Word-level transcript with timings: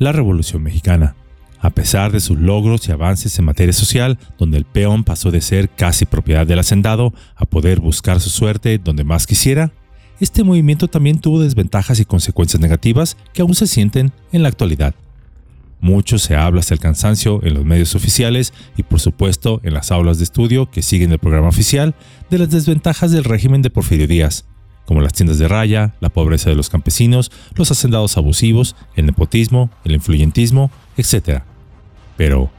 la 0.00 0.12
Revolución 0.12 0.62
Mexicana. 0.62 1.14
A 1.60 1.70
pesar 1.70 2.10
de 2.10 2.20
sus 2.20 2.38
logros 2.38 2.88
y 2.88 2.92
avances 2.92 3.38
en 3.38 3.44
materia 3.44 3.74
social, 3.74 4.18
donde 4.38 4.56
el 4.56 4.64
peón 4.64 5.04
pasó 5.04 5.30
de 5.30 5.42
ser 5.42 5.68
casi 5.68 6.06
propiedad 6.06 6.46
del 6.46 6.58
hacendado 6.58 7.12
a 7.36 7.44
poder 7.44 7.80
buscar 7.80 8.18
su 8.18 8.30
suerte 8.30 8.78
donde 8.78 9.04
más 9.04 9.26
quisiera, 9.26 9.70
este 10.18 10.42
movimiento 10.42 10.88
también 10.88 11.20
tuvo 11.20 11.40
desventajas 11.40 12.00
y 12.00 12.06
consecuencias 12.06 12.60
negativas 12.60 13.18
que 13.34 13.42
aún 13.42 13.54
se 13.54 13.66
sienten 13.66 14.10
en 14.32 14.42
la 14.42 14.48
actualidad. 14.48 14.94
Mucho 15.82 16.18
se 16.18 16.34
habla 16.34 16.60
hasta 16.60 16.74
el 16.74 16.80
cansancio 16.80 17.40
en 17.42 17.54
los 17.54 17.64
medios 17.64 17.94
oficiales 17.94 18.54
y 18.78 18.82
por 18.82 19.00
supuesto 19.00 19.60
en 19.64 19.74
las 19.74 19.92
aulas 19.92 20.16
de 20.16 20.24
estudio 20.24 20.70
que 20.70 20.82
siguen 20.82 21.12
el 21.12 21.18
programa 21.18 21.48
oficial 21.48 21.94
de 22.30 22.38
las 22.38 22.50
desventajas 22.50 23.12
del 23.12 23.24
régimen 23.24 23.60
de 23.60 23.70
Porfirio 23.70 24.06
Díaz, 24.06 24.46
como 24.90 25.02
las 25.02 25.12
tiendas 25.12 25.38
de 25.38 25.46
raya, 25.46 25.94
la 26.00 26.08
pobreza 26.08 26.50
de 26.50 26.56
los 26.56 26.68
campesinos, 26.68 27.30
los 27.54 27.70
hacendados 27.70 28.16
abusivos, 28.16 28.74
el 28.96 29.06
nepotismo, 29.06 29.70
el 29.84 29.92
influyentismo, 29.92 30.72
etc. 30.96 31.42
Pero 32.16 32.50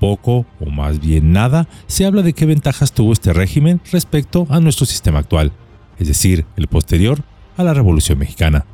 poco 0.00 0.46
o 0.60 0.70
más 0.70 0.98
bien 0.98 1.32
nada 1.32 1.68
se 1.86 2.06
habla 2.06 2.22
de 2.22 2.32
qué 2.32 2.46
ventajas 2.46 2.92
tuvo 2.92 3.12
este 3.12 3.34
régimen 3.34 3.82
respecto 3.92 4.46
a 4.48 4.60
nuestro 4.60 4.86
sistema 4.86 5.18
actual 5.18 5.52
es 5.98 6.08
decir, 6.08 6.46
el 6.56 6.68
posterior 6.68 7.22
a 7.58 7.64
la 7.64 7.74
Revolución 7.74 8.18
Mexicana. 8.18 8.64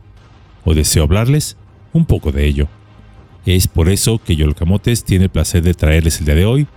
O 0.64 0.72
deseo 0.72 1.02
hablarles 1.02 1.56
un 1.92 2.04
poco 2.04 2.32
de 2.32 2.46
ello. 2.46 2.68
Es 3.46 3.66
por 3.66 3.88
eso 3.88 4.20
que 4.22 4.36
Yolcamotes 4.36 5.04
tiene 5.04 5.24
el 5.24 5.30
placer 5.30 5.62
de 5.62 5.74
traerles 5.74 6.20
el 6.20 6.26
día 6.26 6.34
de 6.34 6.44
hoy 6.44 6.68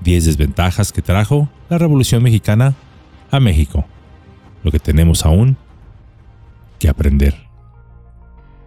10 0.00 0.24
desventajas 0.24 0.92
que 0.92 1.02
trajo 1.02 1.48
la 1.68 1.78
Revolución 1.78 2.22
Mexicana 2.22 2.74
a 3.30 3.38
México. 3.38 3.86
Lo 4.62 4.70
que 4.70 4.78
tenemos 4.78 5.24
aún 5.24 5.56
que 6.78 6.88
aprender. 6.88 7.34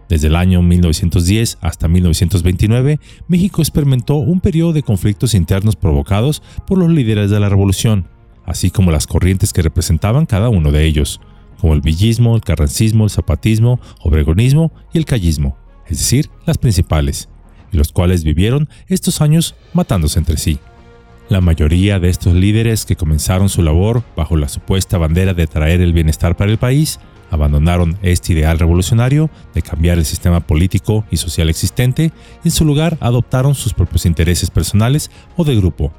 Desde 0.08 0.28
el 0.28 0.36
año 0.36 0.62
1910 0.62 1.58
hasta 1.60 1.88
1929, 1.88 3.00
México 3.26 3.60
experimentó 3.60 4.16
un 4.16 4.40
periodo 4.40 4.72
de 4.72 4.82
conflictos 4.82 5.34
internos 5.34 5.74
provocados 5.74 6.42
por 6.66 6.78
los 6.78 6.90
líderes 6.90 7.30
de 7.30 7.40
la 7.40 7.48
revolución, 7.48 8.06
así 8.44 8.70
como 8.70 8.92
las 8.92 9.06
corrientes 9.06 9.52
que 9.52 9.62
representaban 9.62 10.26
cada 10.26 10.48
uno 10.48 10.70
de 10.70 10.84
ellos, 10.84 11.20
como 11.60 11.74
el 11.74 11.80
villismo, 11.80 12.36
el 12.36 12.42
carrancismo, 12.42 13.04
el 13.04 13.10
zapatismo, 13.10 13.80
obregonismo 14.00 14.72
y 14.92 14.98
el 14.98 15.04
callismo, 15.06 15.56
es 15.88 15.98
decir, 15.98 16.30
las 16.46 16.58
principales, 16.58 17.28
y 17.72 17.76
los 17.76 17.90
cuales 17.90 18.22
vivieron 18.22 18.68
estos 18.86 19.20
años 19.20 19.56
matándose 19.74 20.20
entre 20.20 20.36
sí. 20.36 20.60
La 21.28 21.40
mayoría 21.40 21.98
de 21.98 22.08
estos 22.08 22.34
líderes 22.34 22.84
que 22.84 22.96
comenzaron 22.96 23.48
su 23.48 23.62
labor 23.62 24.02
bajo 24.16 24.36
la 24.36 24.48
supuesta 24.48 24.98
bandera 24.98 25.34
de 25.34 25.46
traer 25.46 25.80
el 25.80 25.92
bienestar 25.92 26.36
para 26.36 26.50
el 26.50 26.58
país, 26.58 27.00
abandonaron 27.30 27.98
este 28.02 28.32
ideal 28.32 28.58
revolucionario 28.58 29.30
de 29.52 29.62
cambiar 29.62 29.98
el 29.98 30.04
sistema 30.04 30.40
político 30.40 31.04
y 31.10 31.16
social 31.16 31.48
existente 31.48 32.12
y 32.44 32.48
en 32.48 32.52
su 32.52 32.64
lugar 32.64 32.96
adoptaron 33.00 33.54
sus 33.54 33.74
propios 33.74 34.06
intereses 34.06 34.50
personales 34.50 35.10
o 35.36 35.44
de 35.44 35.56
grupo, 35.56 35.92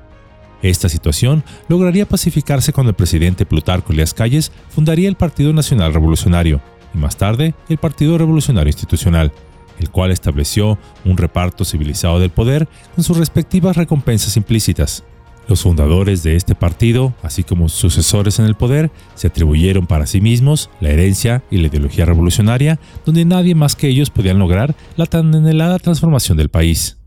esta 0.61 0.89
situación 0.89 1.43
lograría 1.67 2.07
pacificarse 2.07 2.73
cuando 2.73 2.89
el 2.89 2.95
presidente 2.95 3.45
Plutarco 3.45 3.93
Elias 3.93 4.13
Calles 4.13 4.51
fundaría 4.69 5.07
el 5.07 5.15
Partido 5.15 5.53
Nacional 5.53 5.93
Revolucionario 5.93 6.61
y 6.93 6.97
más 6.97 7.17
tarde 7.17 7.53
el 7.69 7.77
Partido 7.77 8.17
Revolucionario 8.17 8.69
Institucional, 8.69 9.31
el 9.79 9.91
cual 9.91 10.11
estableció 10.11 10.79
un 11.05 11.17
reparto 11.17 11.63
civilizado 11.63 12.19
del 12.19 12.31
poder 12.31 12.67
con 12.95 13.03
sus 13.03 13.17
respectivas 13.17 13.77
recompensas 13.77 14.35
implícitas. 14.35 15.03
Los 15.47 15.61
fundadores 15.61 16.23
de 16.23 16.35
este 16.35 16.55
partido, 16.55 17.13
así 17.23 17.43
como 17.43 17.69
sus 17.69 17.93
sucesores 17.93 18.39
en 18.39 18.45
el 18.45 18.55
poder, 18.55 18.91
se 19.15 19.27
atribuyeron 19.27 19.87
para 19.87 20.05
sí 20.05 20.19
mismos 20.19 20.69
la 20.81 20.89
herencia 20.89 21.43
y 21.49 21.57
la 21.57 21.67
ideología 21.67 22.05
revolucionaria, 22.05 22.79
donde 23.05 23.23
nadie 23.23 23.55
más 23.55 23.75
que 23.75 23.87
ellos 23.87 24.09
podían 24.09 24.39
lograr 24.39 24.75
la 24.97 25.05
tan 25.05 25.33
anhelada 25.33 25.79
transformación 25.79 26.37
del 26.37 26.49
país. 26.49 26.97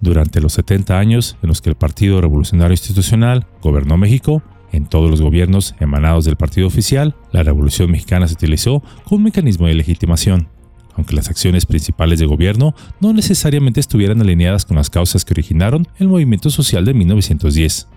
Durante 0.00 0.42
los 0.42 0.52
70 0.52 0.98
años 0.98 1.38
en 1.42 1.48
los 1.48 1.62
que 1.62 1.70
el 1.70 1.76
Partido 1.76 2.20
Revolucionario 2.20 2.74
Institucional 2.74 3.46
gobernó 3.62 3.96
México, 3.96 4.42
en 4.72 4.86
todos 4.86 5.10
los 5.10 5.22
gobiernos 5.22 5.74
emanados 5.80 6.26
del 6.26 6.36
partido 6.36 6.66
oficial, 6.66 7.14
la 7.32 7.42
Revolución 7.42 7.90
Mexicana 7.90 8.28
se 8.28 8.34
utilizó 8.34 8.82
como 9.04 9.16
un 9.16 9.22
mecanismo 9.22 9.66
de 9.66 9.74
legitimación, 9.74 10.48
aunque 10.96 11.14
las 11.14 11.28
acciones 11.28 11.66
principales 11.66 12.18
de 12.18 12.26
gobierno 12.26 12.74
no 13.00 13.12
necesariamente 13.12 13.80
estuvieran 13.80 14.20
alineadas 14.20 14.64
con 14.64 14.76
las 14.76 14.90
causas 14.90 15.24
que 15.24 15.34
originaron 15.34 15.86
el 15.98 16.08
movimiento 16.08 16.50
social 16.50 16.84
de 16.84 16.94
1910. 16.94 17.88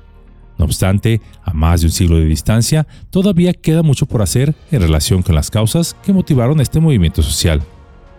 No 0.57 0.65
obstante, 0.65 1.21
a 1.43 1.53
más 1.53 1.81
de 1.81 1.87
un 1.87 1.91
siglo 1.91 2.17
de 2.17 2.25
distancia, 2.25 2.85
todavía 3.09 3.53
queda 3.53 3.81
mucho 3.81 4.05
por 4.05 4.21
hacer 4.21 4.55
en 4.71 4.81
relación 4.81 5.23
con 5.23 5.33
las 5.33 5.49
causas 5.49 5.95
que 6.03 6.11
motivaron 6.11 6.59
este 6.59 6.81
movimiento 6.81 7.23
social. 7.23 7.61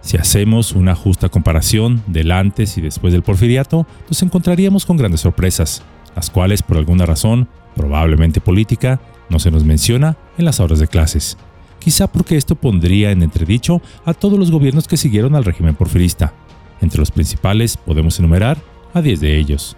Si 0.00 0.16
hacemos 0.16 0.72
una 0.72 0.94
justa 0.94 1.28
comparación 1.28 2.02
del 2.06 2.32
antes 2.32 2.78
y 2.78 2.80
después 2.80 3.12
del 3.12 3.22
porfiriato, 3.22 3.86
nos 4.08 4.22
encontraríamos 4.22 4.86
con 4.86 4.96
grandes 4.96 5.20
sorpresas, 5.20 5.82
las 6.16 6.30
cuales 6.30 6.62
por 6.62 6.78
alguna 6.78 7.04
razón, 7.04 7.46
probablemente 7.76 8.40
política, 8.40 9.02
no 9.28 9.38
se 9.38 9.50
nos 9.50 9.64
menciona 9.64 10.16
en 10.38 10.46
las 10.46 10.60
horas 10.60 10.78
de 10.78 10.88
clases. 10.88 11.36
Quizá 11.80 12.06
porque 12.06 12.36
esto 12.36 12.54
pondría 12.54 13.10
en 13.10 13.22
entredicho 13.22 13.82
a 14.04 14.14
todos 14.14 14.38
los 14.38 14.52
gobiernos 14.52 14.86
que 14.86 14.96
siguieron 14.96 15.34
al 15.34 15.44
régimen 15.44 15.74
porfirista. 15.74 16.32
Entre 16.80 17.00
los 17.00 17.10
principales 17.10 17.76
podemos 17.76 18.18
enumerar 18.18 18.58
a 18.94 19.02
10 19.02 19.20
de 19.20 19.38
ellos. 19.38 19.76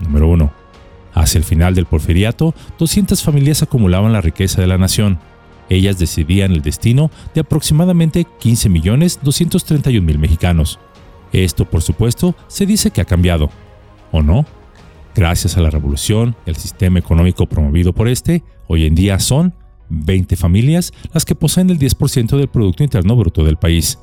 Número 0.00 0.28
1. 0.28 0.52
Hacia 1.14 1.38
el 1.38 1.44
final 1.44 1.74
del 1.74 1.86
porfiriato, 1.86 2.54
200 2.78 3.22
familias 3.22 3.62
acumulaban 3.62 4.12
la 4.12 4.22
riqueza 4.22 4.62
de 4.62 4.66
la 4.66 4.78
nación, 4.78 5.18
ellas 5.68 5.98
decidían 5.98 6.52
el 6.52 6.62
destino 6.62 7.10
de 7.34 7.40
aproximadamente 7.40 8.26
15.231.000 8.42 10.18
mexicanos. 10.18 10.78
Esto, 11.32 11.64
por 11.64 11.82
supuesto, 11.82 12.34
se 12.46 12.66
dice 12.66 12.90
que 12.90 13.00
ha 13.00 13.06
cambiado. 13.06 13.50
¿O 14.10 14.22
no? 14.22 14.44
Gracias 15.14 15.56
a 15.56 15.60
la 15.60 15.70
revolución, 15.70 16.36
el 16.46 16.56
sistema 16.56 16.98
económico 16.98 17.46
promovido 17.46 17.92
por 17.92 18.08
este, 18.08 18.42
hoy 18.66 18.86
en 18.86 18.94
día 18.94 19.18
son 19.18 19.54
20 19.92 20.36
familias 20.36 20.92
las 21.12 21.24
que 21.24 21.34
poseen 21.34 21.70
el 21.70 21.78
10% 21.78 22.36
del 22.36 22.48
Producto 22.48 22.82
Interno 22.82 23.16
Bruto 23.16 23.44
del 23.44 23.56
país, 23.56 23.98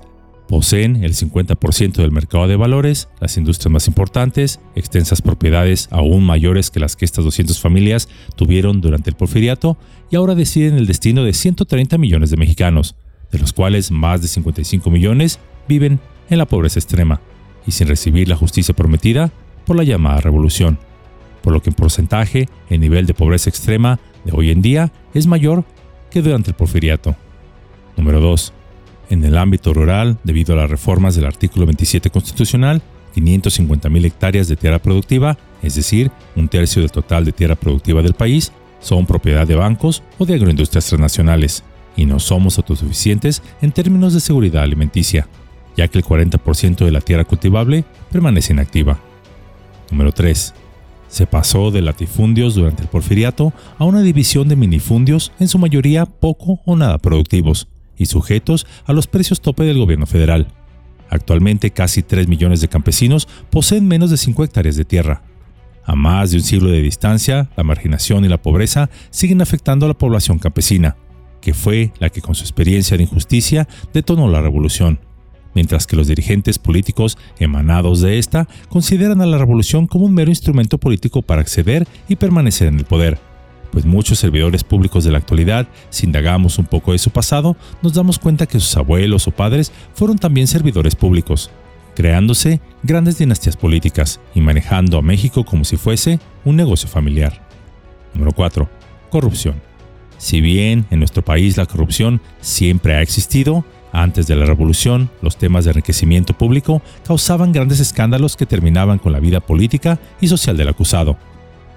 Poseen 0.50 1.04
el 1.04 1.14
50% 1.14 1.98
del 1.98 2.12
mercado 2.12 2.48
de 2.48 2.56
valores, 2.56 3.08
las 3.22 3.38
industrias 3.38 3.72
más 3.72 3.88
importantes, 3.88 4.60
extensas 4.74 5.22
propiedades 5.22 5.88
aún 5.92 6.26
mayores 6.26 6.72
que 6.72 6.80
las 6.80 6.96
que 6.96 7.06
estas 7.06 7.24
200 7.24 7.62
familias 7.62 8.10
tuvieron 8.36 8.82
durante 8.82 9.12
el 9.12 9.16
porfiriato 9.16 9.78
y 10.10 10.16
ahora 10.16 10.34
deciden 10.34 10.76
el 10.76 10.88
destino 10.88 11.24
de 11.24 11.34
130 11.34 12.00
millones 12.00 12.32
de 12.32 12.38
mexicanos, 12.38 12.96
de 13.32 13.38
los 13.38 13.54
cuales 13.54 13.92
más 13.92 14.24
de 14.24 14.28
55 14.28 14.90
millones 14.90 15.40
viven 15.68 16.00
en 16.32 16.40
la 16.40 16.48
pobreza 16.48 16.80
extrema 16.80 17.22
y 17.68 17.72
sin 17.72 17.88
recibir 17.88 18.28
la 18.28 18.36
justicia 18.36 18.76
prometida 18.76 19.32
por 19.68 19.76
la 19.76 19.84
llamada 19.84 20.20
revolución, 20.20 20.80
por 21.44 21.54
lo 21.54 21.62
que 21.62 21.70
en 21.70 21.76
porcentaje 21.76 22.50
el 22.72 22.80
nivel 22.80 23.06
de 23.06 23.14
pobreza 23.14 23.52
extrema 23.52 24.00
de 24.26 24.32
hoy 24.34 24.50
en 24.50 24.64
día 24.64 24.92
es 25.14 25.28
mayor 25.28 25.64
que 26.10 26.22
durante 26.22 26.52
el 26.52 26.56
porfiriato. 26.56 27.16
Número 27.98 28.20
2 28.20 28.54
en 29.10 29.24
el 29.26 29.38
ámbito 29.38 29.74
rural, 29.74 30.18
debido 30.24 30.54
a 30.54 30.58
las 30.58 30.70
reformas 30.70 31.16
del 31.16 31.26
artículo 31.26 31.66
27 31.66 32.10
constitucional, 32.10 32.82
550.000 33.16 34.06
hectáreas 34.06 34.48
de 34.48 34.56
tierra 34.56 34.80
productiva, 34.80 35.38
es 35.64 35.76
decir, 35.76 36.12
un 36.36 36.48
tercio 36.48 36.82
del 36.82 36.92
total 36.92 37.26
de 37.26 37.32
tierra 37.32 37.56
productiva 37.56 38.02
del 38.02 38.14
país, 38.14 38.52
son 38.80 39.06
propiedad 39.06 39.48
de 39.48 39.56
bancos 39.56 40.04
o 40.20 40.26
de 40.26 40.36
agroindustrias 40.36 40.86
transnacionales, 40.88 41.64
y 41.96 42.06
no 42.06 42.20
somos 42.20 42.58
autosuficientes 42.58 43.42
en 43.62 43.72
términos 43.72 44.14
de 44.14 44.20
seguridad 44.20 44.64
alimenticia, 44.64 45.28
ya 45.76 45.88
que 45.88 45.98
el 45.98 46.06
40% 46.06 46.86
de 46.86 46.92
la 46.92 47.02
tierra 47.02 47.26
cultivable 47.26 47.84
permanece 48.12 48.54
inactiva. 48.54 49.00
Número 49.90 50.12
3. 50.12 50.54
Se 51.10 51.26
pasó 51.26 51.72
de 51.72 51.82
latifundios 51.82 52.56
durante 52.56 52.84
el 52.84 52.88
porfiriato 52.88 53.52
a 53.78 53.86
una 53.86 54.02
división 54.02 54.48
de 54.48 54.56
minifundios 54.56 55.32
en 55.40 55.48
su 55.48 55.58
mayoría 55.58 56.06
poco 56.06 56.62
o 56.66 56.76
nada 56.76 57.00
productivos, 57.00 57.68
y 57.98 58.06
sujetos 58.06 58.66
a 58.86 58.94
los 58.94 59.08
precios 59.08 59.42
tope 59.42 59.64
del 59.64 59.80
gobierno 59.80 60.06
federal. 60.06 60.48
Actualmente 61.10 61.72
casi 61.72 62.04
3 62.04 62.28
millones 62.28 62.62
de 62.62 62.68
campesinos 62.68 63.28
poseen 63.50 63.88
menos 63.88 64.12
de 64.12 64.18
5 64.18 64.44
hectáreas 64.44 64.76
de 64.76 64.86
tierra. 64.86 65.24
A 65.84 65.96
más 65.96 66.30
de 66.30 66.38
un 66.38 66.44
siglo 66.44 66.70
de 66.70 66.84
distancia, 66.84 67.50
la 67.58 67.64
marginación 67.64 68.24
y 68.24 68.28
la 68.28 68.42
pobreza 68.42 68.92
siguen 69.10 69.42
afectando 69.42 69.88
a 69.88 69.90
la 69.90 69.98
población 69.98 70.38
campesina, 70.38 70.96
que 71.42 71.56
fue 71.56 71.92
la 72.00 72.10
que 72.10 72.22
con 72.22 72.36
su 72.36 72.44
experiencia 72.44 72.96
de 72.96 73.04
injusticia 73.04 73.68
detonó 73.92 74.30
la 74.30 74.42
revolución, 74.42 75.00
mientras 75.54 75.88
que 75.88 75.96
los 75.96 76.08
dirigentes 76.08 76.60
políticos 76.60 77.18
emanados 77.40 78.02
de 78.02 78.20
esta 78.20 78.48
consideran 78.70 79.22
a 79.22 79.26
la 79.26 79.38
revolución 79.38 79.88
como 79.88 80.06
un 80.06 80.14
mero 80.14 80.32
instrumento 80.32 80.78
político 80.78 81.22
para 81.22 81.42
acceder 81.42 81.88
y 82.08 82.16
permanecer 82.16 82.68
en 82.68 82.80
el 82.80 82.86
poder 82.86 83.20
pues 83.72 83.86
muchos 83.86 84.20
servidores 84.20 84.64
públicos 84.64 85.04
de 85.04 85.12
la 85.12 85.20
actualidad, 85.20 85.68
si 85.90 86.06
indagamos 86.06 86.58
un 86.58 86.66
poco 86.66 86.92
de 86.92 86.98
su 86.98 87.12
pasado, 87.12 87.56
nos 87.82 87.94
damos 87.94 88.20
cuenta 88.20 88.46
que 88.46 88.60
sus 88.60 88.76
abuelos 88.78 89.28
o 89.28 89.32
padres 89.32 89.72
fueron 89.94 90.18
también 90.18 90.48
servidores 90.48 90.96
públicos, 90.96 91.52
creándose 91.96 92.62
grandes 92.84 93.18
dinastías 93.18 93.58
políticas 93.58 94.20
y 94.34 94.42
manejando 94.42 94.98
a 94.98 95.02
México 95.02 95.46
como 95.46 95.64
si 95.66 95.78
fuese 95.78 96.20
un 96.46 96.56
negocio 96.56 96.90
familiar. 96.90 97.46
Número 98.14 98.32
4. 98.32 98.70
Corrupción. 99.10 99.62
Si 100.18 100.42
bien 100.42 100.86
en 100.90 101.00
nuestro 101.00 101.24
país 101.24 101.56
la 101.56 101.66
corrupción 101.66 102.22
siempre 102.42 102.96
ha 102.96 103.02
existido, 103.02 103.64
Antes 103.92 104.28
de 104.28 104.36
la 104.36 104.46
revolución, 104.46 105.10
los 105.22 105.38
temas 105.38 105.66
de 105.66 105.72
enriquecimiento 105.72 106.34
público 106.34 106.82
causaban 107.06 107.52
grandes 107.52 107.80
escándalos 107.80 108.36
que 108.36 108.46
terminaban 108.46 109.00
con 109.00 109.12
la 109.12 109.20
vida 109.20 109.40
política 109.40 110.00
y 110.22 110.28
social 110.28 110.58
del 110.58 110.70
acusado. 110.70 111.18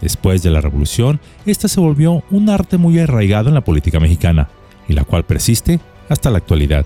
Después 0.01 0.43
de 0.43 0.51
la 0.51 0.61
revolución, 0.61 1.21
esta 1.47 1.69
se 1.69 1.81
volvió 1.81 2.23
un 2.31 2.51
arte 2.51 2.77
muy 2.77 2.99
arraigado 2.99 3.49
en 3.49 3.55
la 3.55 3.65
política 3.65 4.01
mexicana, 4.01 4.49
y 4.89 4.93
la 4.93 5.05
cual 5.05 5.25
persiste 5.25 5.81
hasta 6.09 6.31
la 6.31 6.39
actualidad, 6.39 6.85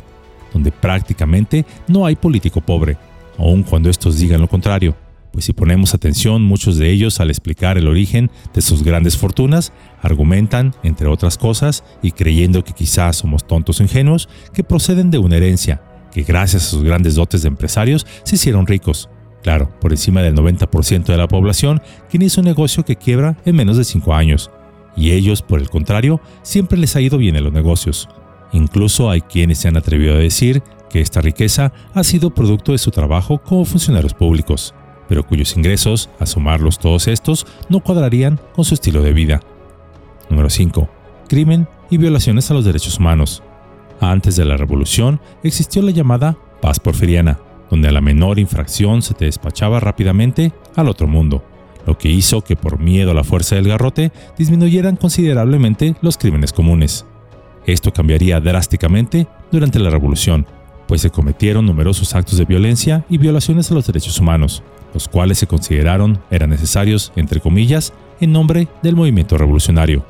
donde 0.52 0.70
prácticamente 0.70 1.64
no 1.88 2.06
hay 2.06 2.14
político 2.14 2.61
pobre, 2.61 2.96
aun 3.38 3.62
cuando 3.62 3.90
estos 3.90 4.19
digan 4.19 4.40
lo 4.40 4.49
contrario 4.49 4.94
pues 5.36 5.44
si 5.44 5.52
ponemos 5.52 5.92
atención, 5.92 6.40
muchos 6.40 6.78
de 6.78 6.90
ellos 6.90 7.20
al 7.20 7.28
explicar 7.28 7.76
el 7.76 7.88
origen 7.88 8.30
de 8.54 8.62
sus 8.62 8.82
grandes 8.82 9.18
fortunas, 9.18 9.70
argumentan, 10.00 10.74
entre 10.82 11.08
otras 11.08 11.36
cosas, 11.36 11.84
y 12.00 12.12
creyendo 12.12 12.64
que 12.64 12.72
quizás 12.72 13.16
somos 13.16 13.46
tontos 13.46 13.82
ingenuos, 13.82 14.30
que 14.54 14.64
proceden 14.64 15.10
de 15.10 15.18
una 15.18 15.36
herencia, 15.36 15.82
que 16.10 16.22
gracias 16.22 16.64
a 16.64 16.70
sus 16.70 16.82
grandes 16.82 17.16
dotes 17.16 17.42
de 17.42 17.48
empresarios 17.48 18.06
se 18.24 18.36
hicieron 18.36 18.66
ricos. 18.66 19.10
Claro, 19.42 19.78
por 19.78 19.92
encima 19.92 20.22
del 20.22 20.34
90% 20.34 21.04
de 21.04 21.18
la 21.18 21.28
población, 21.28 21.82
quien 22.08 22.22
hizo 22.22 22.40
un 22.40 22.46
negocio 22.46 22.86
que 22.86 22.96
quiebra 22.96 23.36
en 23.44 23.56
menos 23.56 23.76
de 23.76 23.84
5 23.84 24.14
años. 24.14 24.50
Y 24.96 25.10
ellos, 25.10 25.42
por 25.42 25.60
el 25.60 25.68
contrario, 25.68 26.18
siempre 26.40 26.78
les 26.78 26.96
ha 26.96 27.02
ido 27.02 27.18
bien 27.18 27.36
en 27.36 27.44
los 27.44 27.52
negocios. 27.52 28.08
Incluso 28.54 29.10
hay 29.10 29.20
quienes 29.20 29.58
se 29.58 29.68
han 29.68 29.76
atrevido 29.76 30.14
a 30.14 30.18
decir 30.18 30.62
que 30.88 31.02
esta 31.02 31.20
riqueza 31.20 31.74
ha 31.92 32.04
sido 32.04 32.30
producto 32.30 32.72
de 32.72 32.78
su 32.78 32.90
trabajo 32.90 33.36
como 33.42 33.66
funcionarios 33.66 34.14
públicos 34.14 34.72
pero 35.08 35.26
cuyos 35.26 35.56
ingresos, 35.56 36.10
a 36.18 36.26
sumarlos 36.26 36.78
todos 36.78 37.08
estos, 37.08 37.46
no 37.68 37.80
cuadrarían 37.80 38.40
con 38.54 38.64
su 38.64 38.74
estilo 38.74 39.02
de 39.02 39.12
vida. 39.12 39.40
Número 40.30 40.50
5. 40.50 40.88
Crimen 41.28 41.68
y 41.90 41.98
violaciones 41.98 42.50
a 42.50 42.54
los 42.54 42.64
derechos 42.64 42.98
humanos. 42.98 43.42
Antes 44.00 44.36
de 44.36 44.44
la 44.44 44.56
revolución 44.56 45.20
existió 45.42 45.82
la 45.82 45.90
llamada 45.90 46.36
paz 46.60 46.80
porfiriana, 46.80 47.38
donde 47.70 47.88
a 47.88 47.92
la 47.92 48.00
menor 48.00 48.38
infracción 48.38 49.02
se 49.02 49.14
te 49.14 49.24
despachaba 49.24 49.80
rápidamente 49.80 50.52
al 50.74 50.88
otro 50.88 51.06
mundo, 51.06 51.42
lo 51.86 51.96
que 51.98 52.10
hizo 52.10 52.42
que 52.42 52.56
por 52.56 52.78
miedo 52.78 53.12
a 53.12 53.14
la 53.14 53.24
fuerza 53.24 53.56
del 53.56 53.68
garrote 53.68 54.12
disminuyeran 54.36 54.96
considerablemente 54.96 55.96
los 56.02 56.18
crímenes 56.18 56.52
comunes. 56.52 57.06
Esto 57.64 57.92
cambiaría 57.92 58.40
drásticamente 58.40 59.26
durante 59.50 59.78
la 59.78 59.90
revolución, 59.90 60.46
pues 60.86 61.00
se 61.00 61.10
cometieron 61.10 61.66
numerosos 61.66 62.14
actos 62.14 62.38
de 62.38 62.44
violencia 62.44 63.04
y 63.08 63.18
violaciones 63.18 63.70
a 63.70 63.74
los 63.74 63.86
derechos 63.86 64.20
humanos, 64.20 64.62
los 64.96 65.08
cuales 65.08 65.37
se 65.37 65.46
consideraron 65.46 66.20
eran 66.31 66.48
necesarios, 66.48 67.12
entre 67.16 67.38
comillas, 67.38 67.93
en 68.19 68.32
nombre 68.32 68.66
del 68.82 68.96
movimiento 68.96 69.37
revolucionario. 69.37 70.06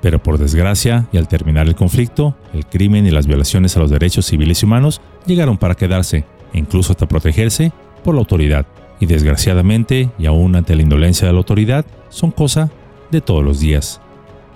Pero 0.00 0.22
por 0.22 0.38
desgracia, 0.38 1.08
y 1.10 1.16
al 1.16 1.26
terminar 1.26 1.66
el 1.66 1.74
conflicto, 1.74 2.36
el 2.54 2.64
crimen 2.64 3.08
y 3.08 3.10
las 3.10 3.26
violaciones 3.26 3.76
a 3.76 3.80
los 3.80 3.90
derechos 3.90 4.26
civiles 4.26 4.62
y 4.62 4.66
humanos 4.66 5.00
llegaron 5.26 5.58
para 5.58 5.74
quedarse, 5.74 6.18
e 6.52 6.58
incluso 6.60 6.92
hasta 6.92 7.08
protegerse 7.08 7.72
por 8.04 8.14
la 8.14 8.20
autoridad. 8.20 8.66
Y 9.00 9.06
desgraciadamente, 9.06 10.10
y 10.16 10.26
aún 10.26 10.54
ante 10.54 10.76
la 10.76 10.82
indolencia 10.82 11.26
de 11.26 11.32
la 11.32 11.38
autoridad, 11.38 11.84
son 12.08 12.30
cosa 12.30 12.70
de 13.10 13.20
todos 13.20 13.44
los 13.44 13.58
días. 13.58 14.00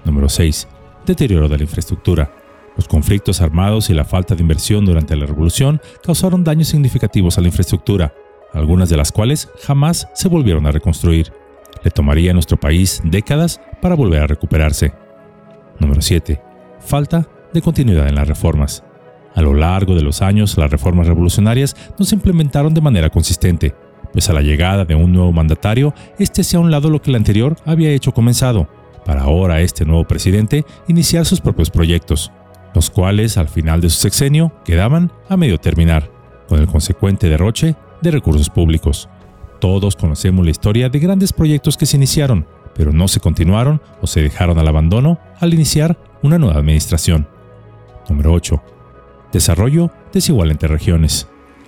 Número 0.04 0.28
6. 0.28 0.68
Deterioro 1.04 1.48
de 1.48 1.56
la 1.56 1.64
infraestructura. 1.64 2.30
Los 2.76 2.86
conflictos 2.86 3.40
armados 3.40 3.90
y 3.90 3.94
la 3.94 4.04
falta 4.04 4.36
de 4.36 4.42
inversión 4.42 4.84
durante 4.84 5.16
la 5.16 5.26
revolución 5.26 5.80
causaron 6.04 6.44
daños 6.44 6.68
significativos 6.68 7.38
a 7.38 7.40
la 7.40 7.48
infraestructura, 7.48 8.14
algunas 8.54 8.88
de 8.88 8.96
las 8.96 9.12
cuales 9.12 9.50
jamás 9.62 10.08
se 10.14 10.28
volvieron 10.28 10.66
a 10.66 10.72
reconstruir. 10.72 11.32
Le 11.82 11.90
tomaría 11.90 12.30
a 12.30 12.34
nuestro 12.34 12.56
país 12.56 13.02
décadas 13.04 13.60
para 13.82 13.94
volver 13.94 14.22
a 14.22 14.26
recuperarse. 14.26 14.94
Número 15.78 16.00
7. 16.00 16.40
Falta 16.80 17.28
de 17.52 17.60
continuidad 17.60 18.08
en 18.08 18.14
las 18.14 18.28
reformas. 18.28 18.84
A 19.34 19.42
lo 19.42 19.52
largo 19.52 19.94
de 19.94 20.02
los 20.02 20.22
años, 20.22 20.56
las 20.56 20.70
reformas 20.70 21.08
revolucionarias 21.08 21.76
no 21.98 22.04
se 22.04 22.14
implementaron 22.14 22.72
de 22.72 22.80
manera 22.80 23.10
consistente, 23.10 23.74
pues 24.12 24.30
a 24.30 24.32
la 24.32 24.42
llegada 24.42 24.84
de 24.84 24.94
un 24.94 25.12
nuevo 25.12 25.32
mandatario, 25.32 25.92
este 26.18 26.42
hacía 26.42 26.60
a 26.60 26.62
un 26.62 26.70
lado 26.70 26.88
lo 26.88 27.02
que 27.02 27.10
el 27.10 27.16
anterior 27.16 27.56
había 27.66 27.90
hecho 27.90 28.12
comenzado, 28.12 28.68
para 29.04 29.22
ahora 29.22 29.60
este 29.60 29.84
nuevo 29.84 30.04
presidente 30.04 30.64
iniciar 30.86 31.26
sus 31.26 31.40
propios 31.40 31.70
proyectos, 31.70 32.30
los 32.74 32.90
cuales 32.90 33.36
al 33.36 33.48
final 33.48 33.80
de 33.80 33.90
su 33.90 34.00
sexenio 34.00 34.52
quedaban 34.64 35.12
a 35.28 35.36
medio 35.36 35.58
terminar, 35.58 36.10
con 36.48 36.60
el 36.60 36.68
consecuente 36.68 37.28
derroche 37.28 37.74
de 38.04 38.12
recursos 38.12 38.50
públicos. 38.50 39.08
Todos 39.60 39.96
conocemos 39.96 40.44
la 40.44 40.50
historia 40.50 40.88
de 40.88 40.98
grandes 41.00 41.32
proyectos 41.32 41.76
que 41.76 41.86
se 41.86 41.96
iniciaron, 41.96 42.46
pero 42.76 42.92
no 42.92 43.08
se 43.08 43.18
continuaron 43.18 43.80
o 44.00 44.06
se 44.06 44.22
dejaron 44.22 44.58
al 44.58 44.68
abandono 44.68 45.18
al 45.40 45.54
iniciar 45.54 45.98
una 46.22 46.38
nueva 46.38 46.58
administración. 46.58 47.26
Número 48.08 48.32
8. 48.32 48.62
Desarrollo 49.32 49.90
desigual 50.12 50.50
entre 50.50 50.68
regiones. 50.68 51.26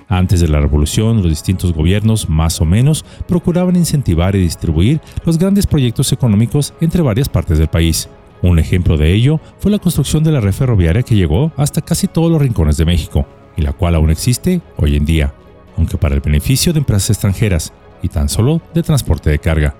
Antes 0.09 0.41
de 0.41 0.49
la 0.49 0.61
revolución, 0.61 1.17
los 1.17 1.31
distintos 1.31 1.73
gobiernos, 1.73 2.29
más 2.29 2.61
o 2.61 2.65
menos, 2.65 3.05
procuraban 3.27 3.75
incentivar 3.75 4.37
y 4.37 4.41
distribuir 4.41 5.01
los 5.25 5.39
grandes 5.39 5.67
proyectos 5.67 6.13
económicos 6.13 6.75
entre 6.81 7.03
varias 7.03 7.29
partes 7.29 7.59
del 7.59 7.69
país. 7.69 8.09
Un 8.43 8.59
ejemplo 8.59 8.97
de 8.97 9.13
ello 9.13 9.41
fue 9.59 9.73
la 9.73 9.79
construcción 9.79 10.23
de 10.23 10.31
la 10.31 10.41
red 10.41 10.53
ferroviaria 10.53 11.03
que 11.03 11.17
llegó 11.17 11.51
hasta 11.57 11.81
casi 11.81 12.07
todos 12.07 12.31
los 12.31 12.41
rincones 12.41 12.77
de 12.77 12.85
México, 12.85 13.27
y 13.57 13.63
la 13.63 13.73
cual 13.73 13.95
aún 13.95 14.11
existe 14.11 14.61
hoy 14.77 14.97
en 14.97 15.07
día 15.07 15.35
aunque 15.77 15.99
para 15.99 16.15
el 16.15 16.21
beneficio 16.21 16.73
de 16.73 16.81
empresas 16.81 17.11
extranjeras 17.11 17.73
y 18.03 18.09
tan 18.09 18.29
solo 18.29 18.61
de 18.75 18.83
transporte 18.83 19.31
de 19.31 19.39
carga. 19.39 19.77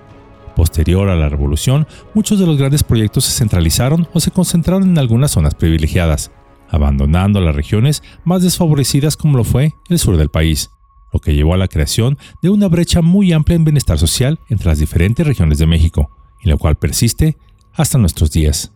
Posterior 0.55 1.09
a 1.09 1.15
la 1.15 1.29
revolución, 1.29 1.87
muchos 2.13 2.39
de 2.39 2.47
los 2.47 2.57
grandes 2.57 2.83
proyectos 2.83 3.25
se 3.25 3.37
centralizaron 3.37 4.07
o 4.13 4.19
se 4.19 4.31
concentraron 4.31 4.83
en 4.83 4.97
algunas 4.97 5.31
zonas 5.31 5.53
privilegiadas, 5.53 6.31
abandonando 6.69 7.39
las 7.41 7.55
regiones 7.55 8.01
más 8.23 8.41
desfavorecidas 8.41 9.17
como 9.17 9.37
lo 9.37 9.43
fue 9.43 9.73
el 9.89 9.99
sur 9.99 10.17
del 10.17 10.29
país, 10.29 10.71
lo 11.13 11.19
que 11.19 11.35
llevó 11.35 11.53
a 11.53 11.57
la 11.57 11.67
creación 11.67 12.17
de 12.41 12.49
una 12.49 12.67
brecha 12.67 13.01
muy 13.01 13.33
amplia 13.33 13.55
en 13.55 13.65
bienestar 13.65 13.99
social 13.99 14.39
entre 14.49 14.67
las 14.67 14.79
diferentes 14.79 15.25
regiones 15.25 15.59
de 15.59 15.67
México, 15.67 16.09
y 16.41 16.49
la 16.49 16.57
cual 16.57 16.75
persiste 16.75 17.37
hasta 17.73 17.97
nuestros 17.97 18.31
días. 18.31 18.73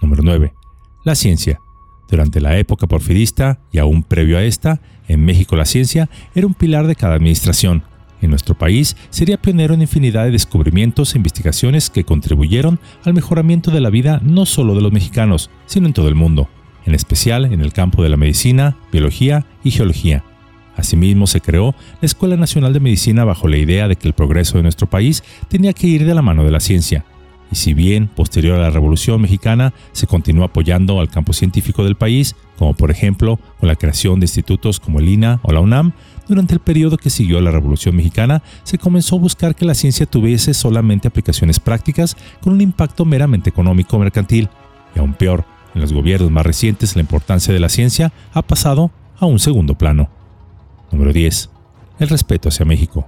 Número 0.00 0.22
9. 0.22 0.54
La 1.04 1.14
ciencia. 1.14 1.60
Durante 2.08 2.40
la 2.40 2.58
época 2.58 2.86
porfirista 2.86 3.58
y 3.72 3.78
aún 3.78 4.02
previo 4.02 4.38
a 4.38 4.42
esta, 4.42 4.80
en 5.08 5.24
México 5.24 5.56
la 5.56 5.64
ciencia 5.64 6.08
era 6.34 6.46
un 6.46 6.54
pilar 6.54 6.86
de 6.86 6.96
cada 6.96 7.14
administración. 7.14 7.82
En 8.20 8.30
nuestro 8.30 8.56
país 8.56 8.96
sería 9.10 9.40
pionero 9.40 9.74
en 9.74 9.82
infinidad 9.82 10.24
de 10.24 10.30
descubrimientos 10.30 11.14
e 11.14 11.18
investigaciones 11.18 11.90
que 11.90 12.04
contribuyeron 12.04 12.78
al 13.04 13.14
mejoramiento 13.14 13.70
de 13.70 13.80
la 13.80 13.90
vida 13.90 14.20
no 14.24 14.46
solo 14.46 14.74
de 14.74 14.80
los 14.80 14.92
mexicanos, 14.92 15.50
sino 15.66 15.86
en 15.86 15.92
todo 15.92 16.08
el 16.08 16.14
mundo, 16.14 16.48
en 16.86 16.94
especial 16.94 17.44
en 17.46 17.60
el 17.60 17.72
campo 17.72 18.02
de 18.02 18.08
la 18.08 18.16
medicina, 18.16 18.76
biología 18.90 19.46
y 19.62 19.72
geología. 19.72 20.24
Asimismo, 20.76 21.26
se 21.26 21.40
creó 21.40 21.74
la 22.00 22.06
Escuela 22.06 22.36
Nacional 22.36 22.72
de 22.72 22.80
Medicina 22.80 23.24
bajo 23.24 23.46
la 23.46 23.58
idea 23.58 23.88
de 23.88 23.96
que 23.96 24.08
el 24.08 24.14
progreso 24.14 24.56
de 24.56 24.62
nuestro 24.62 24.88
país 24.88 25.22
tenía 25.48 25.72
que 25.72 25.86
ir 25.86 26.04
de 26.04 26.14
la 26.14 26.22
mano 26.22 26.44
de 26.44 26.50
la 26.50 26.60
ciencia, 26.60 27.04
y 27.50 27.56
si 27.56 27.74
bien 27.74 28.08
posterior 28.08 28.58
a 28.58 28.62
la 28.62 28.70
Revolución 28.70 29.20
Mexicana 29.20 29.72
se 29.92 30.06
continuó 30.06 30.44
apoyando 30.44 31.00
al 31.00 31.10
campo 31.10 31.32
científico 31.32 31.84
del 31.84 31.96
país, 31.96 32.34
como 32.58 32.74
por 32.74 32.90
ejemplo 32.90 33.38
con 33.58 33.68
la 33.68 33.76
creación 33.76 34.20
de 34.20 34.24
institutos 34.24 34.80
como 34.80 35.00
el 35.00 35.08
INA 35.08 35.40
o 35.42 35.52
la 35.52 35.60
UNAM, 35.60 35.92
durante 36.28 36.54
el 36.54 36.60
periodo 36.60 36.96
que 36.96 37.10
siguió 37.10 37.38
a 37.38 37.42
la 37.42 37.50
Revolución 37.50 37.96
Mexicana 37.96 38.42
se 38.62 38.78
comenzó 38.78 39.16
a 39.16 39.20
buscar 39.20 39.54
que 39.54 39.64
la 39.64 39.74
ciencia 39.74 40.06
tuviese 40.06 40.54
solamente 40.54 41.08
aplicaciones 41.08 41.60
prácticas 41.60 42.16
con 42.40 42.54
un 42.54 42.60
impacto 42.60 43.04
meramente 43.04 43.50
económico 43.50 43.98
mercantil, 43.98 44.48
y 44.94 44.98
aún 44.98 45.14
peor, 45.14 45.44
en 45.74 45.80
los 45.80 45.92
gobiernos 45.92 46.30
más 46.30 46.46
recientes 46.46 46.94
la 46.96 47.02
importancia 47.02 47.52
de 47.52 47.60
la 47.60 47.68
ciencia 47.68 48.12
ha 48.32 48.42
pasado 48.42 48.90
a 49.18 49.26
un 49.26 49.38
segundo 49.38 49.74
plano. 49.74 50.08
Número 50.90 51.12
10. 51.12 51.50
El 51.98 52.08
respeto 52.08 52.48
hacia 52.48 52.64
México. 52.64 53.06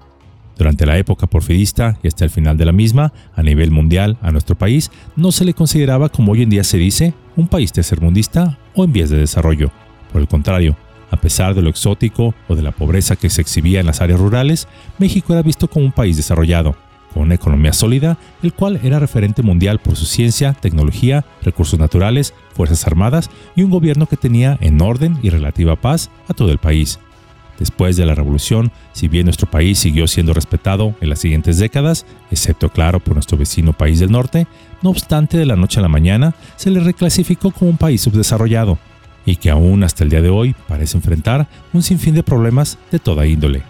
Durante 0.57 0.87
la 0.87 0.97
época 0.97 1.27
porfirista 1.27 1.99
y 2.03 2.09
hasta 2.09 2.25
el 2.25 2.31
final 2.31 2.57
de 2.57 2.65
la 2.65 2.73
misma, 2.73 3.13
a 3.35 3.43
nivel 3.43 3.71
mundial, 3.71 4.17
a 4.23 4.33
nuestro 4.33 4.57
país 4.57 4.91
no 5.15 5.31
se 5.33 5.45
le 5.45 5.55
consideraba 5.55 6.09
como 6.09 6.33
hoy 6.33 6.43
en 6.43 6.51
día 6.51 6.65
se 6.65 6.79
dice, 6.79 7.15
un 7.37 7.49
país 7.49 7.73
tercermundista 7.73 8.59
o 8.75 8.85
en 8.85 8.93
vías 8.93 9.11
de 9.11 9.19
desarrollo. 9.19 9.71
Por 10.13 10.23
el 10.23 10.29
contrario, 10.29 10.77
a 11.11 11.17
pesar 11.19 11.55
de 11.55 11.63
lo 11.63 11.69
exótico 11.69 12.35
o 12.49 12.57
de 12.57 12.63
la 12.63 12.73
pobreza 12.73 13.17
que 13.17 13.29
se 13.29 13.43
exhibía 13.43 13.81
en 13.81 13.87
las 13.87 14.01
áreas 14.01 14.19
rurales, 14.19 14.67
México 14.99 15.35
era 15.35 15.43
visto 15.43 15.69
como 15.69 15.85
un 15.85 15.93
país 15.93 16.17
desarrollado, 16.17 16.75
con 17.13 17.25
una 17.25 17.35
economía 17.35 17.75
sólida, 17.75 18.19
el 18.43 18.55
cual 18.55 18.81
era 18.83 18.99
referente 18.99 19.43
mundial 19.43 19.79
por 19.79 19.97
su 19.97 20.07
ciencia, 20.07 20.55
tecnología, 20.55 21.25
recursos 21.43 21.79
naturales, 21.79 22.35
fuerzas 22.55 22.87
armadas 22.87 23.31
y 23.55 23.63
un 23.63 23.71
gobierno 23.71 24.07
que 24.07 24.17
tenía 24.17 24.57
en 24.61 24.81
orden 24.81 25.19
y 25.23 25.29
relativa 25.29 25.77
paz 25.77 26.11
a 26.29 26.35
todo 26.35 26.51
el 26.51 26.59
país. 26.59 26.99
Después 27.59 27.97
de 27.97 28.05
la 28.05 28.15
revolución, 28.15 28.71
si 28.93 29.09
bien 29.09 29.25
nuestro 29.25 29.51
país 29.51 29.79
siguió 29.79 30.07
siendo 30.07 30.35
respetado 30.35 30.95
en 31.01 31.09
las 31.09 31.21
siguientes 31.21 31.59
décadas, 31.59 32.05
excepto 32.31 32.69
claro 32.69 33.01
por 33.01 33.15
nuestro 33.15 33.39
vecino 33.39 33.73
país 33.73 33.99
del 33.99 34.13
norte, 34.13 34.47
no 34.83 34.91
obstante 34.91 35.39
de 35.39 35.47
la 35.47 35.57
noche 35.57 35.81
a 35.81 35.83
la 35.83 35.89
mañana 35.89 36.35
se 36.57 36.71
le 36.71 36.81
reclasificó 36.81 37.51
como 37.51 37.71
un 37.71 37.79
país 37.79 38.03
subdesarrollado, 38.03 38.79
y 39.25 39.37
que 39.37 39.51
aún 39.51 39.83
hasta 39.85 40.05
el 40.05 40.11
día 40.11 40.23
de 40.23 40.29
hoy 40.29 40.55
parece 40.69 40.97
enfrentar 40.97 41.49
un 41.73 41.83
sinfín 41.83 42.15
de 42.15 42.23
problemas 42.23 42.79
de 42.91 42.99
toda 42.99 43.27
índole. 43.27 43.63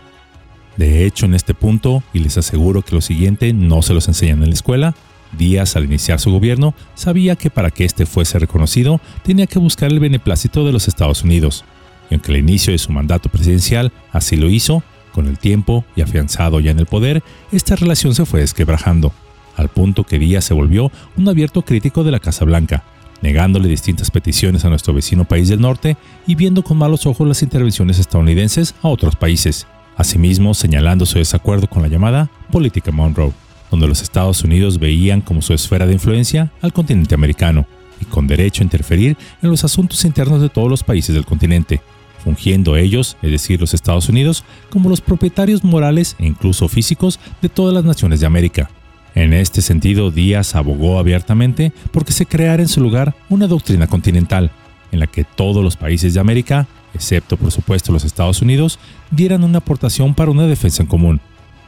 De 0.76 1.06
hecho, 1.06 1.26
en 1.26 1.34
este 1.34 1.54
punto, 1.54 2.02
y 2.12 2.18
les 2.18 2.36
aseguro 2.36 2.82
que 2.82 2.94
lo 2.94 3.00
siguiente 3.00 3.52
no 3.52 3.82
se 3.82 3.94
los 3.94 4.08
enseñan 4.08 4.42
en 4.42 4.50
la 4.50 4.54
escuela, 4.54 4.94
Díaz, 5.36 5.76
al 5.76 5.84
iniciar 5.84 6.20
su 6.20 6.30
gobierno, 6.30 6.74
sabía 6.94 7.36
que 7.36 7.50
para 7.50 7.70
que 7.70 7.84
éste 7.84 8.06
fuese 8.06 8.38
reconocido 8.38 9.00
tenía 9.22 9.46
que 9.46 9.58
buscar 9.58 9.90
el 9.90 10.00
beneplácito 10.00 10.64
de 10.64 10.72
los 10.72 10.88
Estados 10.88 11.24
Unidos, 11.24 11.64
y 12.10 12.14
aunque 12.14 12.32
el 12.32 12.38
inicio 12.38 12.72
de 12.72 12.78
su 12.78 12.92
mandato 12.92 13.28
presidencial 13.28 13.92
así 14.12 14.36
lo 14.36 14.48
hizo, 14.48 14.82
con 15.12 15.26
el 15.26 15.38
tiempo 15.38 15.84
y 15.96 16.02
afianzado 16.02 16.60
ya 16.60 16.70
en 16.70 16.78
el 16.78 16.86
poder, 16.86 17.22
esta 17.50 17.74
relación 17.74 18.14
se 18.14 18.26
fue 18.26 18.40
desquebrajando, 18.40 19.12
al 19.56 19.68
punto 19.68 20.04
que 20.04 20.18
Díaz 20.18 20.44
se 20.44 20.54
volvió 20.54 20.92
un 21.16 21.28
abierto 21.28 21.62
crítico 21.62 22.04
de 22.04 22.10
la 22.10 22.20
Casa 22.20 22.44
Blanca, 22.44 22.84
negándole 23.22 23.68
distintas 23.68 24.10
peticiones 24.10 24.64
a 24.64 24.68
nuestro 24.68 24.92
vecino 24.92 25.24
país 25.24 25.48
del 25.48 25.60
norte 25.60 25.96
y 26.26 26.34
viendo 26.34 26.62
con 26.62 26.76
malos 26.76 27.06
ojos 27.06 27.26
las 27.26 27.42
intervenciones 27.42 27.98
estadounidenses 27.98 28.74
a 28.82 28.88
otros 28.88 29.16
países, 29.16 29.66
asimismo 29.96 30.52
señalando 30.52 31.06
su 31.06 31.18
desacuerdo 31.18 31.66
con 31.66 31.82
la 31.82 31.88
llamada 31.88 32.30
política 32.52 32.92
Monroe, 32.92 33.32
donde 33.70 33.88
los 33.88 34.02
Estados 34.02 34.44
Unidos 34.44 34.78
veían 34.78 35.22
como 35.22 35.42
su 35.42 35.54
esfera 35.54 35.86
de 35.86 35.94
influencia 35.94 36.52
al 36.60 36.72
continente 36.72 37.14
americano 37.14 37.66
y 38.00 38.04
con 38.04 38.26
derecho 38.26 38.62
a 38.62 38.64
interferir 38.64 39.16
en 39.42 39.50
los 39.50 39.64
asuntos 39.64 40.04
internos 40.04 40.42
de 40.42 40.50
todos 40.50 40.68
los 40.68 40.84
países 40.84 41.14
del 41.14 41.24
continente, 41.24 41.80
fungiendo 42.26 42.76
ellos, 42.76 43.16
es 43.22 43.30
decir, 43.30 43.60
los 43.60 43.72
Estados 43.72 44.08
Unidos, 44.08 44.42
como 44.68 44.90
los 44.90 45.00
propietarios 45.00 45.62
morales 45.62 46.16
e 46.18 46.26
incluso 46.26 46.66
físicos 46.66 47.20
de 47.40 47.48
todas 47.48 47.72
las 47.72 47.84
naciones 47.84 48.18
de 48.18 48.26
América. 48.26 48.68
En 49.14 49.32
este 49.32 49.62
sentido, 49.62 50.10
Díaz 50.10 50.56
abogó 50.56 50.98
abiertamente 50.98 51.70
porque 51.92 52.12
se 52.12 52.26
creara 52.26 52.64
en 52.64 52.68
su 52.68 52.80
lugar 52.80 53.14
una 53.28 53.46
doctrina 53.46 53.86
continental, 53.86 54.50
en 54.90 54.98
la 54.98 55.06
que 55.06 55.22
todos 55.22 55.62
los 55.62 55.76
países 55.76 56.14
de 56.14 56.20
América, 56.20 56.66
excepto 56.94 57.36
por 57.36 57.52
supuesto 57.52 57.92
los 57.92 58.04
Estados 58.04 58.42
Unidos, 58.42 58.80
dieran 59.12 59.44
una 59.44 59.58
aportación 59.58 60.12
para 60.12 60.32
una 60.32 60.48
defensa 60.48 60.82
en 60.82 60.88
común. 60.88 61.20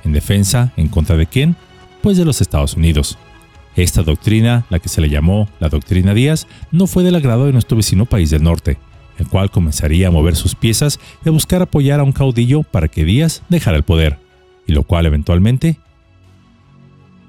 ¿En 0.04 0.10
defensa 0.10 0.72
en 0.76 0.88
contra 0.88 1.16
de 1.16 1.26
quién? 1.26 1.54
Pues 2.02 2.16
de 2.16 2.24
los 2.24 2.40
Estados 2.40 2.74
Unidos. 2.74 3.16
Esta 3.76 4.02
doctrina, 4.02 4.66
la 4.70 4.80
que 4.80 4.88
se 4.88 5.00
le 5.00 5.08
llamó 5.08 5.48
la 5.60 5.68
doctrina 5.68 6.14
Díaz, 6.14 6.48
no 6.72 6.88
fue 6.88 7.04
del 7.04 7.14
agrado 7.14 7.46
de 7.46 7.52
nuestro 7.52 7.76
vecino 7.76 8.06
país 8.06 8.28
del 8.30 8.42
norte, 8.42 8.76
el 9.18 9.28
cual 9.28 9.50
comenzaría 9.50 10.08
a 10.08 10.10
mover 10.10 10.36
sus 10.36 10.54
piezas 10.54 10.98
y 11.24 11.28
a 11.28 11.32
buscar 11.32 11.62
apoyar 11.62 12.00
a 12.00 12.04
un 12.04 12.12
caudillo 12.12 12.62
para 12.62 12.88
que 12.88 13.04
Díaz 13.04 13.42
dejara 13.48 13.76
el 13.76 13.82
poder, 13.82 14.18
y 14.66 14.72
lo 14.72 14.84
cual 14.84 15.06
eventualmente 15.06 15.78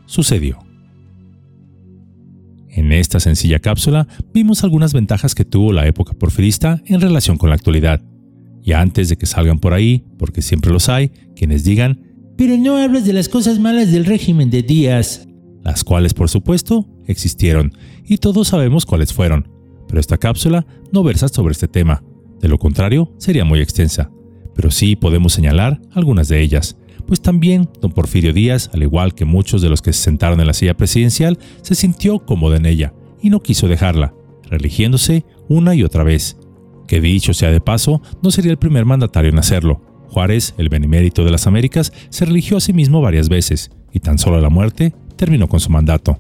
sucedió. 0.06 0.60
En 2.70 2.92
esta 2.92 3.20
sencilla 3.20 3.60
cápsula 3.60 4.08
vimos 4.34 4.64
algunas 4.64 4.94
ventajas 4.94 5.36
que 5.36 5.46
tuvo 5.46 5.74
la 5.74 5.88
época 5.88 6.14
porfirista 6.14 6.82
en 6.86 7.02
relación 7.02 7.38
con 7.38 7.50
la 7.50 7.56
actualidad. 7.56 8.02
Y 8.64 8.74
antes 8.74 9.10
de 9.10 9.18
que 9.18 9.26
salgan 9.26 9.60
por 9.60 9.74
ahí, 9.74 10.06
porque 10.18 10.42
siempre 10.42 10.72
los 10.72 10.88
hay, 10.90 11.10
quienes 11.36 11.64
digan, 11.64 12.02
pero 12.38 12.56
no 12.58 12.78
hables 12.78 13.06
de 13.06 13.14
las 13.14 13.28
cosas 13.28 13.60
malas 13.60 13.92
del 13.92 14.06
régimen 14.06 14.50
de 14.50 14.62
Díaz, 14.64 15.28
las 15.64 15.84
cuales 15.84 16.14
por 16.14 16.30
supuesto 16.30 16.88
existieron 17.06 17.74
y 18.06 18.18
todos 18.18 18.50
sabemos 18.50 18.86
cuáles 18.86 19.14
fueron, 19.14 19.59
pero 19.90 20.00
esta 20.00 20.18
cápsula 20.18 20.66
no 20.94 21.04
versa 21.04 21.28
sobre 21.28 21.52
este 21.52 21.68
tema, 21.68 22.04
de 22.40 22.48
lo 22.48 22.58
contrario 22.58 23.12
sería 23.18 23.44
muy 23.44 23.60
extensa, 23.60 24.10
pero 24.56 24.72
sí 24.72 24.96
podemos 24.96 25.34
señalar 25.34 25.82
algunas 25.92 26.30
de 26.30 26.40
ellas, 26.42 26.78
pues 27.08 27.22
también 27.22 27.68
don 27.82 27.92
Porfirio 27.92 28.34
Díaz, 28.34 28.70
al 28.72 28.84
igual 28.84 29.16
que 29.16 29.26
muchos 29.26 29.64
de 29.64 29.70
los 29.70 29.82
que 29.82 29.94
se 29.94 30.04
sentaron 30.04 30.40
en 30.40 30.48
la 30.48 30.54
silla 30.54 30.78
presidencial, 30.78 31.40
se 31.64 31.74
sintió 31.74 32.20
cómodo 32.20 32.56
en 32.56 32.68
ella 32.68 32.94
y 33.20 33.32
no 33.32 33.42
quiso 33.42 33.68
dejarla, 33.68 34.14
religiéndose 34.44 35.26
una 35.48 35.74
y 35.74 35.84
otra 35.84 36.04
vez. 36.04 36.38
Que 36.88 37.02
dicho 37.02 37.34
sea 37.34 37.50
de 37.50 37.62
paso, 37.62 38.02
no 38.22 38.30
sería 38.30 38.52
el 38.52 38.58
primer 38.58 38.86
mandatario 38.86 39.32
en 39.32 39.40
hacerlo. 39.40 39.82
Juárez, 40.10 40.54
el 40.58 40.70
benemérito 40.70 41.26
de 41.26 41.32
las 41.32 41.48
Américas, 41.48 41.92
se 42.10 42.26
religió 42.26 42.58
a 42.58 42.62
sí 42.62 42.74
mismo 42.74 43.02
varias 43.02 43.28
veces, 43.28 43.72
y 43.92 44.00
tan 44.00 44.20
solo 44.20 44.40
la 44.40 44.50
muerte 44.50 44.94
terminó 45.16 45.48
con 45.48 45.60
su 45.60 45.72
mandato. 45.72 46.20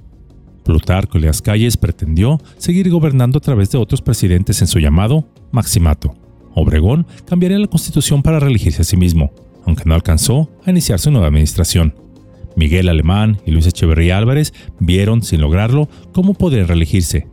Plutarco 0.69 1.17
Elias 1.17 1.41
Calles 1.41 1.77
pretendió 1.77 2.39
seguir 2.59 2.91
gobernando 2.91 3.39
a 3.39 3.41
través 3.41 3.71
de 3.71 3.79
otros 3.79 4.03
presidentes 4.03 4.61
en 4.61 4.67
su 4.67 4.77
llamado 4.77 5.27
Maximato. 5.51 6.13
Obregón 6.53 7.07
cambiaría 7.25 7.57
la 7.57 7.65
constitución 7.65 8.21
para 8.21 8.39
reelegirse 8.39 8.83
a 8.83 8.85
sí 8.85 8.95
mismo, 8.95 9.31
aunque 9.65 9.85
no 9.85 9.95
alcanzó 9.95 10.47
a 10.63 10.69
iniciar 10.69 10.99
su 10.99 11.09
nueva 11.09 11.25
administración. 11.25 11.95
Miguel 12.55 12.87
Alemán 12.87 13.39
y 13.47 13.51
Luis 13.51 13.65
Echeverría 13.65 14.19
Álvarez 14.19 14.53
vieron, 14.79 15.23
sin 15.23 15.41
lograrlo, 15.41 15.89
cómo 16.11 16.35
poder 16.35 16.67
reelegirse, 16.67 17.25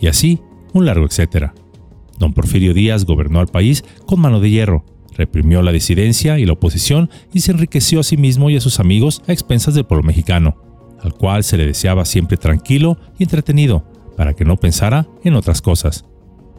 y 0.00 0.06
así 0.06 0.38
un 0.72 0.86
largo 0.86 1.04
etcétera. 1.04 1.52
Don 2.20 2.32
Porfirio 2.32 2.74
Díaz 2.74 3.06
gobernó 3.06 3.40
al 3.40 3.48
país 3.48 3.84
con 4.06 4.20
mano 4.20 4.38
de 4.38 4.50
hierro, 4.50 4.84
reprimió 5.16 5.62
la 5.62 5.72
disidencia 5.72 6.38
y 6.38 6.46
la 6.46 6.52
oposición 6.52 7.10
y 7.32 7.40
se 7.40 7.50
enriqueció 7.50 7.98
a 7.98 8.04
sí 8.04 8.16
mismo 8.16 8.50
y 8.50 8.56
a 8.56 8.60
sus 8.60 8.78
amigos 8.78 9.20
a 9.26 9.32
expensas 9.32 9.74
del 9.74 9.84
pueblo 9.84 10.06
mexicano 10.06 10.73
al 11.04 11.14
cual 11.14 11.44
se 11.44 11.56
le 11.56 11.66
deseaba 11.66 12.04
siempre 12.04 12.36
tranquilo 12.36 12.98
y 13.18 13.22
entretenido, 13.22 13.84
para 14.16 14.34
que 14.34 14.44
no 14.44 14.56
pensara 14.56 15.06
en 15.22 15.34
otras 15.34 15.62
cosas. 15.62 16.04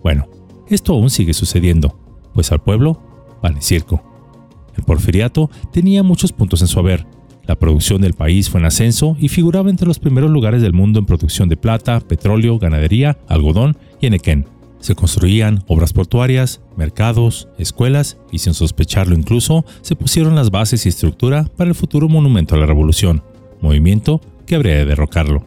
Bueno, 0.04 0.28
esto 0.70 0.94
aún 0.94 1.10
sigue 1.10 1.34
sucediendo, 1.34 2.00
pues 2.34 2.52
al 2.52 2.62
pueblo 2.62 3.02
vale 3.42 3.62
circo. 3.62 4.04
El 4.78 4.84
porfiriato 4.84 5.50
tenía 5.72 6.04
muchos 6.04 6.32
puntos 6.32 6.62
en 6.62 6.68
su 6.68 6.80
haber. 6.80 7.06
La 7.48 7.56
producción 7.56 8.02
del 8.02 8.14
país 8.14 8.50
fue 8.50 8.60
en 8.60 8.66
ascenso 8.66 9.16
y 9.20 9.30
figuraba 9.30 9.70
entre 9.70 9.88
los 9.88 10.00
primeros 10.00 10.32
lugares 10.32 10.62
del 10.62 10.74
mundo 10.74 11.00
en 11.00 11.06
producción 11.06 11.48
de 11.48 11.58
plata, 11.58 12.00
petróleo, 12.00 12.58
ganadería, 12.58 13.18
algodón 13.28 13.78
y 14.02 14.08
enequén. 14.08 14.48
Se 14.80 14.96
construían 14.96 15.64
obras 15.68 15.94
portuarias, 15.94 16.62
mercados, 16.76 17.48
escuelas 17.58 18.18
y 18.32 18.40
sin 18.40 18.54
sospecharlo 18.54 19.16
incluso 19.16 19.66
se 19.82 19.96
pusieron 19.96 20.36
las 20.36 20.52
bases 20.52 20.86
y 20.86 20.90
estructura 20.90 21.46
para 21.56 21.70
el 21.70 21.76
futuro 21.76 22.10
monumento 22.10 22.56
a 22.56 22.58
la 22.58 22.66
revolución, 22.66 23.24
movimiento 23.62 24.22
que 24.46 24.56
habría 24.56 24.76
de 24.76 24.86
derrocarlo. 24.86 25.46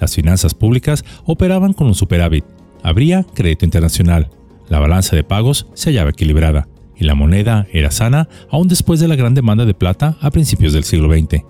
Las 0.00 0.14
finanzas 0.14 0.54
públicas 0.54 1.04
operaban 1.24 1.72
con 1.72 1.88
un 1.88 1.94
superávit, 1.94 2.44
habría 2.82 3.24
crédito 3.24 3.64
internacional, 3.64 4.30
la 4.68 4.78
balanza 4.78 5.16
de 5.16 5.24
pagos 5.24 5.66
se 5.74 5.90
hallaba 5.90 6.10
equilibrada 6.10 6.68
y 6.96 7.04
la 7.04 7.14
moneda 7.14 7.66
era 7.72 7.90
sana 7.90 8.28
aún 8.50 8.68
después 8.68 9.00
de 9.00 9.08
la 9.08 9.16
gran 9.16 9.34
demanda 9.34 9.64
de 9.64 9.74
plata 9.74 10.16
a 10.20 10.30
principios 10.30 10.72
del 10.72 10.84
siglo 10.84 11.12
XX. 11.12 11.42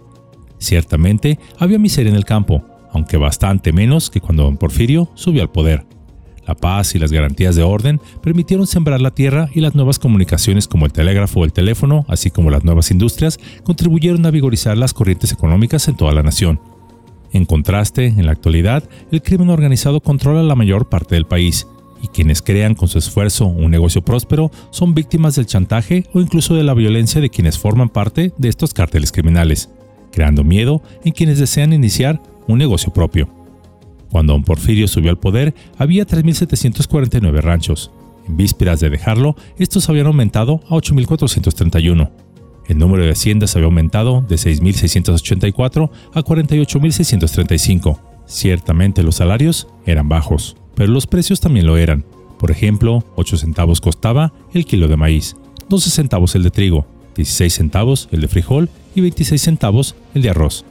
Ciertamente 0.58 1.38
había 1.58 1.78
miseria 1.78 2.10
en 2.10 2.16
el 2.16 2.24
campo, 2.24 2.64
aunque 2.92 3.16
bastante 3.16 3.72
menos 3.72 4.10
que 4.10 4.20
cuando 4.20 4.44
don 4.44 4.56
Porfirio 4.56 5.10
subió 5.14 5.42
al 5.42 5.50
poder. 5.50 5.86
La 6.48 6.54
paz 6.54 6.94
y 6.94 6.98
las 6.98 7.12
garantías 7.12 7.56
de 7.56 7.62
orden 7.62 8.00
permitieron 8.22 8.66
sembrar 8.66 9.02
la 9.02 9.10
tierra 9.10 9.50
y 9.54 9.60
las 9.60 9.74
nuevas 9.74 9.98
comunicaciones 9.98 10.66
como 10.66 10.86
el 10.86 10.92
telégrafo 10.92 11.40
o 11.40 11.44
el 11.44 11.52
teléfono, 11.52 12.06
así 12.08 12.30
como 12.30 12.50
las 12.50 12.64
nuevas 12.64 12.90
industrias, 12.90 13.38
contribuyeron 13.64 14.24
a 14.24 14.30
vigorizar 14.30 14.78
las 14.78 14.94
corrientes 14.94 15.30
económicas 15.30 15.86
en 15.88 15.96
toda 15.96 16.12
la 16.12 16.22
nación. 16.22 16.58
En 17.34 17.44
contraste, 17.44 18.06
en 18.06 18.24
la 18.24 18.32
actualidad, 18.32 18.82
el 19.12 19.20
crimen 19.20 19.50
organizado 19.50 20.00
controla 20.00 20.42
la 20.42 20.54
mayor 20.54 20.88
parte 20.88 21.16
del 21.16 21.26
país, 21.26 21.66
y 22.02 22.08
quienes 22.08 22.40
crean 22.40 22.74
con 22.74 22.88
su 22.88 22.96
esfuerzo 22.96 23.44
un 23.44 23.70
negocio 23.70 24.00
próspero 24.00 24.50
son 24.70 24.94
víctimas 24.94 25.34
del 25.34 25.44
chantaje 25.44 26.06
o 26.14 26.20
incluso 26.20 26.54
de 26.54 26.62
la 26.62 26.72
violencia 26.72 27.20
de 27.20 27.28
quienes 27.28 27.58
forman 27.58 27.90
parte 27.90 28.32
de 28.38 28.48
estos 28.48 28.72
cárteles 28.72 29.12
criminales, 29.12 29.68
creando 30.12 30.44
miedo 30.44 30.80
en 31.04 31.12
quienes 31.12 31.38
desean 31.38 31.74
iniciar 31.74 32.22
un 32.46 32.56
negocio 32.56 32.90
propio. 32.90 33.37
Cuando 34.10 34.32
don 34.32 34.44
Porfirio 34.44 34.88
subió 34.88 35.10
al 35.10 35.18
poder, 35.18 35.54
había 35.76 36.06
3.749 36.06 37.40
ranchos. 37.40 37.90
En 38.26 38.36
vísperas 38.36 38.80
de 38.80 38.90
dejarlo, 38.90 39.36
estos 39.58 39.88
habían 39.88 40.06
aumentado 40.06 40.60
a 40.68 40.74
8.431. 40.74 42.10
El 42.66 42.78
número 42.78 43.04
de 43.04 43.12
haciendas 43.12 43.56
había 43.56 43.66
aumentado 43.66 44.24
de 44.28 44.36
6.684 44.36 45.90
a 46.12 46.22
48.635. 46.22 47.98
Ciertamente 48.26 49.02
los 49.02 49.16
salarios 49.16 49.68
eran 49.86 50.08
bajos, 50.08 50.56
pero 50.74 50.92
los 50.92 51.06
precios 51.06 51.40
también 51.40 51.66
lo 51.66 51.78
eran. 51.78 52.04
Por 52.38 52.50
ejemplo, 52.50 53.04
8 53.16 53.38
centavos 53.38 53.80
costaba 53.80 54.32
el 54.52 54.66
kilo 54.66 54.86
de 54.86 54.96
maíz, 54.96 55.36
12 55.70 55.90
centavos 55.90 56.34
el 56.34 56.42
de 56.42 56.50
trigo, 56.50 56.86
16 57.16 57.52
centavos 57.52 58.08
el 58.12 58.20
de 58.20 58.28
frijol 58.28 58.68
y 58.94 59.00
26 59.00 59.40
centavos 59.40 59.96
el 60.14 60.22
de 60.22 60.30
arroz 60.30 60.64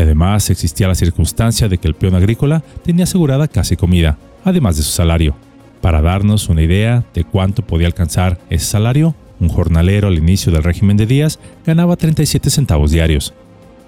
además 0.00 0.50
existía 0.50 0.88
la 0.88 0.94
circunstancia 0.94 1.68
de 1.68 1.78
que 1.78 1.88
el 1.88 1.94
peón 1.94 2.14
agrícola 2.14 2.62
tenía 2.84 3.04
asegurada 3.04 3.48
casi 3.48 3.76
comida, 3.76 4.18
además 4.44 4.76
de 4.76 4.82
su 4.82 4.90
salario. 4.90 5.34
Para 5.80 6.02
darnos 6.02 6.48
una 6.48 6.62
idea 6.62 7.04
de 7.14 7.24
cuánto 7.24 7.62
podía 7.62 7.86
alcanzar 7.86 8.38
ese 8.50 8.66
salario, 8.66 9.14
un 9.40 9.48
jornalero 9.48 10.08
al 10.08 10.18
inicio 10.18 10.52
del 10.52 10.62
régimen 10.62 10.96
de 10.96 11.06
Díaz 11.06 11.38
ganaba 11.64 11.96
37 11.96 12.50
centavos 12.50 12.90
diarios. 12.90 13.32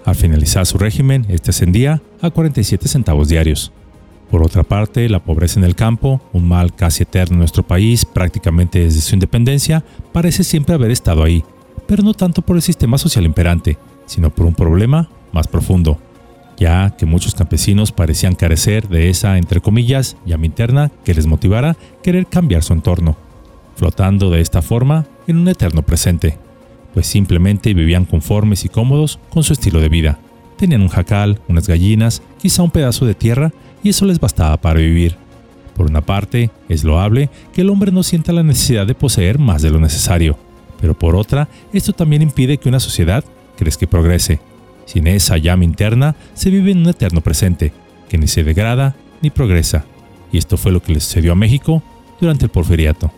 Al 0.05 0.15
finalizar 0.15 0.65
su 0.65 0.77
régimen, 0.77 1.25
este 1.29 1.51
ascendía 1.51 2.01
a 2.21 2.29
47 2.29 2.87
centavos 2.87 3.29
diarios. 3.29 3.71
Por 4.31 4.43
otra 4.43 4.63
parte, 4.63 5.07
la 5.09 5.23
pobreza 5.23 5.59
en 5.59 5.63
el 5.63 5.75
campo, 5.75 6.19
un 6.33 6.47
mal 6.47 6.73
casi 6.75 7.03
eterno 7.03 7.35
en 7.35 7.39
nuestro 7.39 7.63
país 7.63 8.03
prácticamente 8.03 8.79
desde 8.79 9.01
su 9.01 9.13
independencia, 9.13 9.83
parece 10.11 10.43
siempre 10.43 10.73
haber 10.73 10.89
estado 10.89 11.23
ahí, 11.23 11.43
pero 11.87 12.01
no 12.01 12.13
tanto 12.15 12.41
por 12.41 12.55
el 12.55 12.63
sistema 12.63 12.97
social 12.97 13.25
imperante, 13.25 13.77
sino 14.07 14.31
por 14.31 14.47
un 14.47 14.55
problema 14.55 15.07
más 15.33 15.47
profundo, 15.47 15.99
ya 16.57 16.95
que 16.97 17.05
muchos 17.05 17.35
campesinos 17.35 17.91
parecían 17.91 18.35
carecer 18.35 18.87
de 18.87 19.09
esa, 19.09 19.37
entre 19.37 19.59
comillas, 19.59 20.15
llama 20.25 20.45
interna 20.45 20.91
que 21.03 21.13
les 21.13 21.25
motivara 21.25 21.75
querer 22.01 22.27
cambiar 22.27 22.63
su 22.63 22.73
entorno, 22.73 23.17
flotando 23.75 24.29
de 24.29 24.41
esta 24.41 24.61
forma 24.61 25.05
en 25.27 25.37
un 25.37 25.47
eterno 25.47 25.81
presente, 25.81 26.37
pues 26.93 27.07
simplemente 27.07 27.73
vivían 27.73 28.05
conformes 28.05 28.65
y 28.65 28.69
cómodos 28.69 29.19
con 29.29 29.43
su 29.43 29.53
estilo 29.53 29.81
de 29.81 29.89
vida. 29.89 30.19
Tenían 30.57 30.81
un 30.81 30.89
jacal, 30.89 31.39
unas 31.47 31.67
gallinas, 31.67 32.21
quizá 32.39 32.63
un 32.63 32.71
pedazo 32.71 33.05
de 33.05 33.15
tierra 33.15 33.51
y 33.83 33.89
eso 33.89 34.05
les 34.05 34.19
bastaba 34.19 34.57
para 34.57 34.79
vivir. 34.79 35.17
Por 35.75 35.87
una 35.87 36.01
parte, 36.01 36.51
es 36.69 36.83
loable 36.83 37.29
que 37.51 37.61
el 37.61 37.69
hombre 37.69 37.91
no 37.91 38.03
sienta 38.03 38.31
la 38.31 38.43
necesidad 38.43 38.85
de 38.85 38.93
poseer 38.93 39.39
más 39.39 39.63
de 39.63 39.71
lo 39.71 39.79
necesario, 39.79 40.37
pero 40.79 40.93
por 40.97 41.15
otra, 41.15 41.49
esto 41.73 41.93
también 41.93 42.21
impide 42.21 42.57
que 42.57 42.69
una 42.69 42.79
sociedad 42.79 43.23
crezca 43.57 43.85
y 43.85 43.87
progrese. 43.87 44.39
Sin 44.85 45.07
esa 45.07 45.37
llama 45.37 45.63
interna, 45.63 46.15
se 46.33 46.49
vive 46.49 46.71
en 46.71 46.79
un 46.79 46.89
eterno 46.89 47.21
presente, 47.21 47.73
que 48.09 48.17
ni 48.17 48.27
se 48.27 48.43
degrada 48.43 48.95
ni 49.21 49.29
progresa. 49.29 49.85
Y 50.31 50.37
esto 50.37 50.57
fue 50.57 50.71
lo 50.71 50.81
que 50.81 50.93
le 50.93 50.99
sucedió 50.99 51.31
a 51.31 51.35
México 51.35 51.83
durante 52.19 52.45
el 52.45 52.51
porfiriato. 52.51 53.11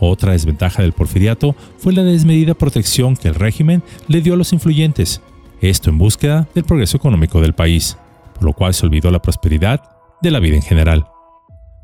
Otra 0.00 0.32
desventaja 0.32 0.82
del 0.82 0.92
porfiriato 0.92 1.56
fue 1.78 1.92
la 1.92 2.04
desmedida 2.04 2.54
protección 2.54 3.16
que 3.16 3.28
el 3.28 3.34
régimen 3.34 3.82
le 4.06 4.20
dio 4.20 4.34
a 4.34 4.36
los 4.36 4.52
influyentes, 4.52 5.20
esto 5.60 5.90
en 5.90 5.98
búsqueda 5.98 6.48
del 6.54 6.64
progreso 6.64 6.96
económico 6.96 7.40
del 7.40 7.54
país, 7.54 7.96
por 8.34 8.44
lo 8.44 8.52
cual 8.52 8.74
se 8.74 8.86
olvidó 8.86 9.10
la 9.10 9.20
prosperidad 9.20 9.82
de 10.22 10.30
la 10.30 10.38
vida 10.38 10.56
en 10.56 10.62
general. 10.62 11.06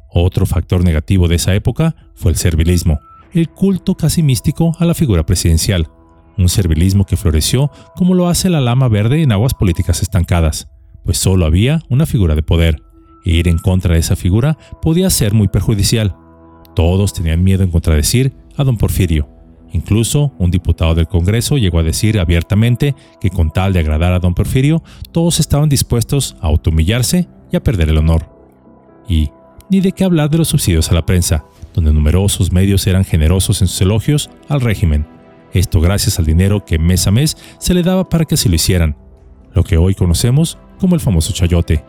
Otro 0.08 0.46
factor 0.46 0.84
negativo 0.84 1.26
de 1.26 1.36
esa 1.36 1.54
época 1.54 1.96
fue 2.14 2.30
el 2.30 2.36
servilismo, 2.36 3.00
el 3.32 3.48
culto 3.48 3.96
casi 3.96 4.22
místico 4.22 4.76
a 4.78 4.84
la 4.84 4.94
figura 4.94 5.26
presidencial, 5.26 5.88
un 6.36 6.48
servilismo 6.48 7.04
que 7.04 7.16
floreció 7.16 7.70
como 7.96 8.14
lo 8.14 8.28
hace 8.28 8.50
la 8.50 8.60
lama 8.60 8.88
verde 8.88 9.22
en 9.22 9.32
aguas 9.32 9.54
políticas 9.54 10.02
estancadas, 10.02 10.68
pues 11.04 11.18
solo 11.18 11.46
había 11.46 11.80
una 11.88 12.06
figura 12.06 12.34
de 12.34 12.42
poder, 12.42 12.82
e 13.24 13.30
ir 13.30 13.48
en 13.48 13.58
contra 13.58 13.94
de 13.94 14.00
esa 14.00 14.16
figura 14.16 14.58
podía 14.82 15.10
ser 15.10 15.32
muy 15.32 15.48
perjudicial. 15.48 16.16
Todos 16.74 17.12
tenían 17.12 17.42
miedo 17.42 17.62
en 17.62 17.70
contradecir 17.70 18.34
a 18.56 18.64
don 18.64 18.76
Porfirio. 18.76 19.28
Incluso 19.72 20.32
un 20.38 20.50
diputado 20.50 20.94
del 20.94 21.08
Congreso 21.08 21.58
llegó 21.58 21.78
a 21.78 21.82
decir 21.82 22.20
abiertamente 22.20 22.94
que 23.20 23.30
con 23.30 23.50
tal 23.50 23.72
de 23.72 23.80
agradar 23.80 24.12
a 24.12 24.20
don 24.20 24.34
Porfirio, 24.34 24.82
todos 25.10 25.40
estaban 25.40 25.68
dispuestos 25.68 26.36
a 26.40 26.46
automillarse 26.46 27.28
y 27.50 27.56
a 27.56 27.62
perder 27.62 27.88
el 27.88 27.98
honor. 27.98 28.30
Y 29.08 29.30
ni 29.70 29.80
de 29.80 29.92
qué 29.92 30.04
hablar 30.04 30.30
de 30.30 30.38
los 30.38 30.48
subsidios 30.48 30.90
a 30.90 30.94
la 30.94 31.06
prensa, 31.06 31.44
donde 31.74 31.92
numerosos 31.92 32.52
medios 32.52 32.86
eran 32.86 33.04
generosos 33.04 33.62
en 33.62 33.68
sus 33.68 33.80
elogios 33.80 34.30
al 34.48 34.60
régimen. 34.60 35.13
Esto 35.54 35.80
gracias 35.80 36.18
al 36.18 36.26
dinero 36.26 36.64
que 36.64 36.78
mes 36.78 37.06
a 37.06 37.10
mes 37.10 37.36
se 37.58 37.72
le 37.72 37.82
daba 37.82 38.08
para 38.08 38.26
que 38.26 38.36
se 38.36 38.48
lo 38.48 38.56
hicieran, 38.56 38.96
lo 39.54 39.64
que 39.64 39.78
hoy 39.78 39.94
conocemos 39.94 40.58
como 40.78 40.94
el 40.94 41.00
famoso 41.00 41.32
chayote, 41.32 41.82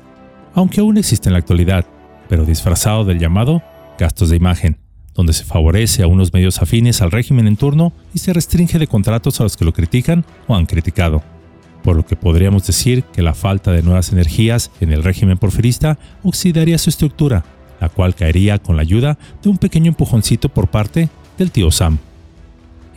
aunque 0.53 0.79
aún 0.79 0.98
existe 0.98 1.27
en 1.27 1.34
la 1.34 1.39
actualidad, 1.39 1.86
pero 2.29 2.45
disfrazado 2.45 3.03
del 3.03 3.19
llamado 3.19 3.62
gastos 4.00 4.29
de 4.29 4.38
imagen, 4.38 4.77
donde 5.13 5.34
se 5.34 5.43
favorece 5.43 6.03
a 6.03 6.07
unos 6.07 6.31
medios 6.31 6.62
afines 6.62 7.01
al 7.01 7.12
régimen 7.12 7.48
en 7.48 7.57
turno 7.57 7.91
y 8.13 8.19
se 8.19 8.34
restringe 8.34 8.79
de 8.79 8.88
contratos 8.88 9.39
a 9.39 9.43
los 9.43 9.57
que 9.57 9.65
lo 9.65 9.74
critican 9.74 10.25
o 10.48 10.55
han 10.55 10.65
criticado. 10.65 11.24
Por 11.84 11.95
lo 11.95 12.05
que 12.05 12.15
podríamos 12.15 12.65
decir 12.65 13.03
que 13.03 13.22
la 13.22 13.34
falta 13.34 13.72
de 13.72 13.84
nuevas 13.84 14.12
energías 14.12 14.72
en 14.79 14.91
el 14.91 15.03
régimen 15.03 15.38
porfirista 15.38 16.00
oxidaría 16.24 16.77
su 16.77 16.89
estructura 16.89 17.43
la 17.79 17.89
cual 17.89 18.15
caería 18.15 18.57
con 18.60 18.75
la 18.75 18.81
ayuda 18.81 19.17
de 19.43 19.50
un 19.50 19.57
pequeño 19.57 19.89
empujoncito 19.89 20.50
por 20.50 20.67
parte 20.67 21.10
del 21.38 21.51
tío 21.51 21.72
Sam. 21.72 22.00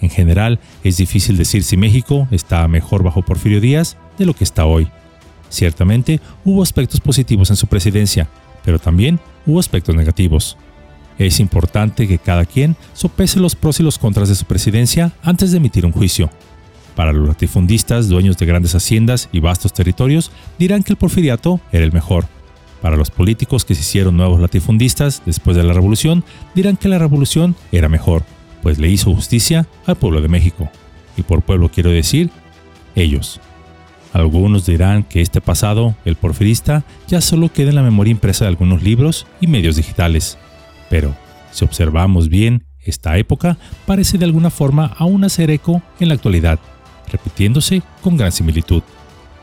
En 0.01 0.11
general, 0.11 0.61
es 0.85 0.97
difícil 0.97 1.37
decir 1.37 1.65
si 1.65 1.77
México 1.77 2.29
está 2.31 2.67
mejor 2.69 3.03
bajo 3.03 3.23
Porfirio 3.23 3.61
Díaz 3.61 3.97
de 4.19 4.27
lo 4.27 4.35
que 4.35 4.45
está 4.45 4.65
hoy. 4.65 4.89
Ciertamente 5.49 6.21
hubo 6.45 6.63
aspectos 6.63 7.01
positivos 7.01 7.51
en 7.51 7.57
su 7.57 7.67
presidencia, 7.67 8.29
pero 8.65 8.79
también 8.79 9.19
hubo 9.47 9.59
aspectos 9.59 9.95
negativos. 9.95 10.57
Es 11.19 11.41
importante 11.41 12.07
que 12.07 12.19
cada 12.19 12.45
quien 12.45 12.77
sopese 12.93 13.41
los 13.41 13.57
pros 13.57 13.81
y 13.81 13.83
los 13.83 13.99
contras 13.99 14.29
de 14.29 14.35
su 14.35 14.45
presidencia 14.45 15.13
antes 15.23 15.51
de 15.51 15.57
emitir 15.57 15.85
un 15.85 15.93
juicio. 15.93 16.31
Para 16.95 17.13
los 17.13 17.27
latifundistas, 17.27 18.09
dueños 18.09 18.37
de 18.39 18.47
grandes 18.47 18.75
haciendas 18.75 19.29
y 19.33 19.41
vastos 19.41 19.73
territorios, 19.73 20.31
dirán 20.59 20.83
que 20.83 20.93
el 20.93 20.97
porfiriato 20.99 21.61
era 21.73 21.85
el 21.85 21.93
mejor, 21.93 22.27
para 22.81 22.97
los 22.97 23.11
políticos 23.11 23.65
que 23.65 23.75
se 23.75 23.81
hicieron 23.81 24.17
nuevos 24.17 24.41
latifundistas 24.41 25.23
después 25.27 25.57
de 25.57 25.65
la 25.65 25.73
revolución, 25.73 26.25
dirán 26.55 26.77
que 26.77 26.89
la 26.89 26.99
revolución 26.99 27.57
era 27.73 27.89
mejor, 27.89 28.25
pues 28.63 28.79
le 28.79 28.89
hizo 28.89 29.15
justicia 29.15 29.67
al 29.87 29.97
pueblo 29.97 30.21
de 30.21 30.29
México. 30.29 30.71
Y 31.17 31.23
por 31.23 31.43
pueblo 31.43 31.71
quiero 31.71 31.91
decir, 31.91 32.31
ellos. 32.95 33.41
Algunos 34.13 34.67
dirán 34.67 35.03
que 35.03 35.21
este 35.21 35.41
pasado, 35.41 35.95
el 36.05 36.17
porfirista, 36.17 36.85
ya 37.07 37.21
solo 37.21 37.53
queda 37.53 37.71
en 37.71 37.77
la 37.77 37.83
memoria 37.83 38.11
impresa 38.11 38.45
de 38.45 38.51
algunos 38.51 38.83
libros 38.83 39.27
y 39.41 39.47
medios 39.47 39.77
digitales. 39.77 40.39
Pero, 40.89 41.15
si 41.53 41.65
observamos 41.65 42.29
bien, 42.29 42.65
esta 42.83 43.19
época 43.19 43.59
parece 43.87 44.17
de 44.17 44.25
alguna 44.25 44.51
forma 44.51 44.95
aún 44.97 45.25
hacer 45.25 45.51
eco 45.51 45.83
en 46.01 46.09
la 46.09 46.15
actualidad, 46.15 46.59
repitiéndose 47.13 47.83
con 48.03 48.17
gran 48.17 48.33
similitud. 48.33 48.83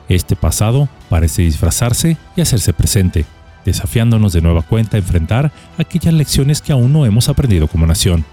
Este 0.10 0.36
pasado 0.36 0.90
parece 1.10 1.44
disfrazarse 1.44 2.18
y 2.36 2.42
hacerse 2.42 2.74
presente, 2.74 3.26
desafiándonos 3.66 4.34
de 4.34 4.42
nueva 4.42 4.62
cuenta 4.62 4.98
a 4.98 5.00
enfrentar 5.00 5.52
aquellas 5.78 6.14
lecciones 6.14 6.62
que 6.62 6.72
aún 6.72 6.92
no 6.94 7.06
hemos 7.06 7.30
aprendido 7.30 7.68
como 7.68 7.88
nación. 7.88 8.26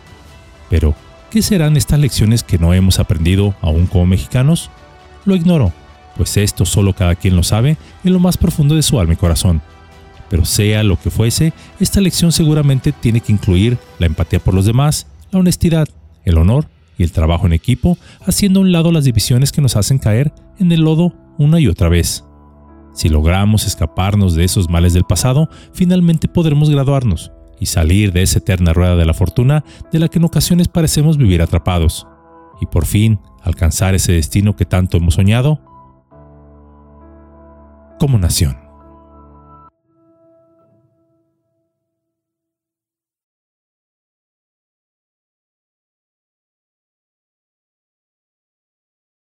Pero, 0.72 0.94
¿qué 1.30 1.42
serán 1.42 1.76
estas 1.76 2.00
lecciones 2.00 2.42
que 2.42 2.56
no 2.56 2.72
hemos 2.72 2.98
aprendido 2.98 3.54
aún 3.60 3.84
como 3.84 4.06
mexicanos? 4.06 4.70
Lo 5.26 5.36
ignoro, 5.36 5.70
pues 6.16 6.38
esto 6.38 6.64
solo 6.64 6.94
cada 6.94 7.14
quien 7.14 7.36
lo 7.36 7.42
sabe 7.42 7.76
en 8.02 8.12
lo 8.14 8.18
más 8.18 8.38
profundo 8.38 8.74
de 8.74 8.82
su 8.82 8.98
alma 8.98 9.12
y 9.12 9.16
corazón. 9.16 9.60
Pero 10.30 10.46
sea 10.46 10.82
lo 10.82 10.98
que 10.98 11.10
fuese, 11.10 11.52
esta 11.78 12.00
lección 12.00 12.32
seguramente 12.32 12.90
tiene 12.90 13.20
que 13.20 13.32
incluir 13.32 13.76
la 13.98 14.06
empatía 14.06 14.38
por 14.38 14.54
los 14.54 14.64
demás, 14.64 15.06
la 15.30 15.40
honestidad, 15.40 15.88
el 16.24 16.38
honor 16.38 16.68
y 16.96 17.02
el 17.02 17.12
trabajo 17.12 17.44
en 17.44 17.52
equipo, 17.52 17.98
haciendo 18.24 18.60
a 18.60 18.62
un 18.62 18.72
lado 18.72 18.92
las 18.92 19.04
divisiones 19.04 19.52
que 19.52 19.60
nos 19.60 19.76
hacen 19.76 19.98
caer 19.98 20.32
en 20.58 20.72
el 20.72 20.80
lodo 20.80 21.12
una 21.36 21.60
y 21.60 21.68
otra 21.68 21.90
vez. 21.90 22.24
Si 22.94 23.10
logramos 23.10 23.66
escaparnos 23.66 24.34
de 24.34 24.44
esos 24.44 24.70
males 24.70 24.94
del 24.94 25.04
pasado, 25.04 25.50
finalmente 25.74 26.28
podremos 26.28 26.70
graduarnos 26.70 27.30
y 27.62 27.66
salir 27.66 28.12
de 28.12 28.22
esa 28.22 28.40
eterna 28.40 28.72
rueda 28.72 28.96
de 28.96 29.04
la 29.04 29.14
fortuna 29.14 29.64
de 29.92 30.00
la 30.00 30.08
que 30.08 30.18
en 30.18 30.24
ocasiones 30.24 30.66
parecemos 30.66 31.16
vivir 31.16 31.42
atrapados, 31.42 32.08
y 32.60 32.66
por 32.66 32.86
fin 32.86 33.20
alcanzar 33.40 33.94
ese 33.94 34.10
destino 34.10 34.56
que 34.56 34.64
tanto 34.64 34.96
hemos 34.96 35.14
soñado 35.14 35.60
como 38.00 38.18
nación. 38.18 38.61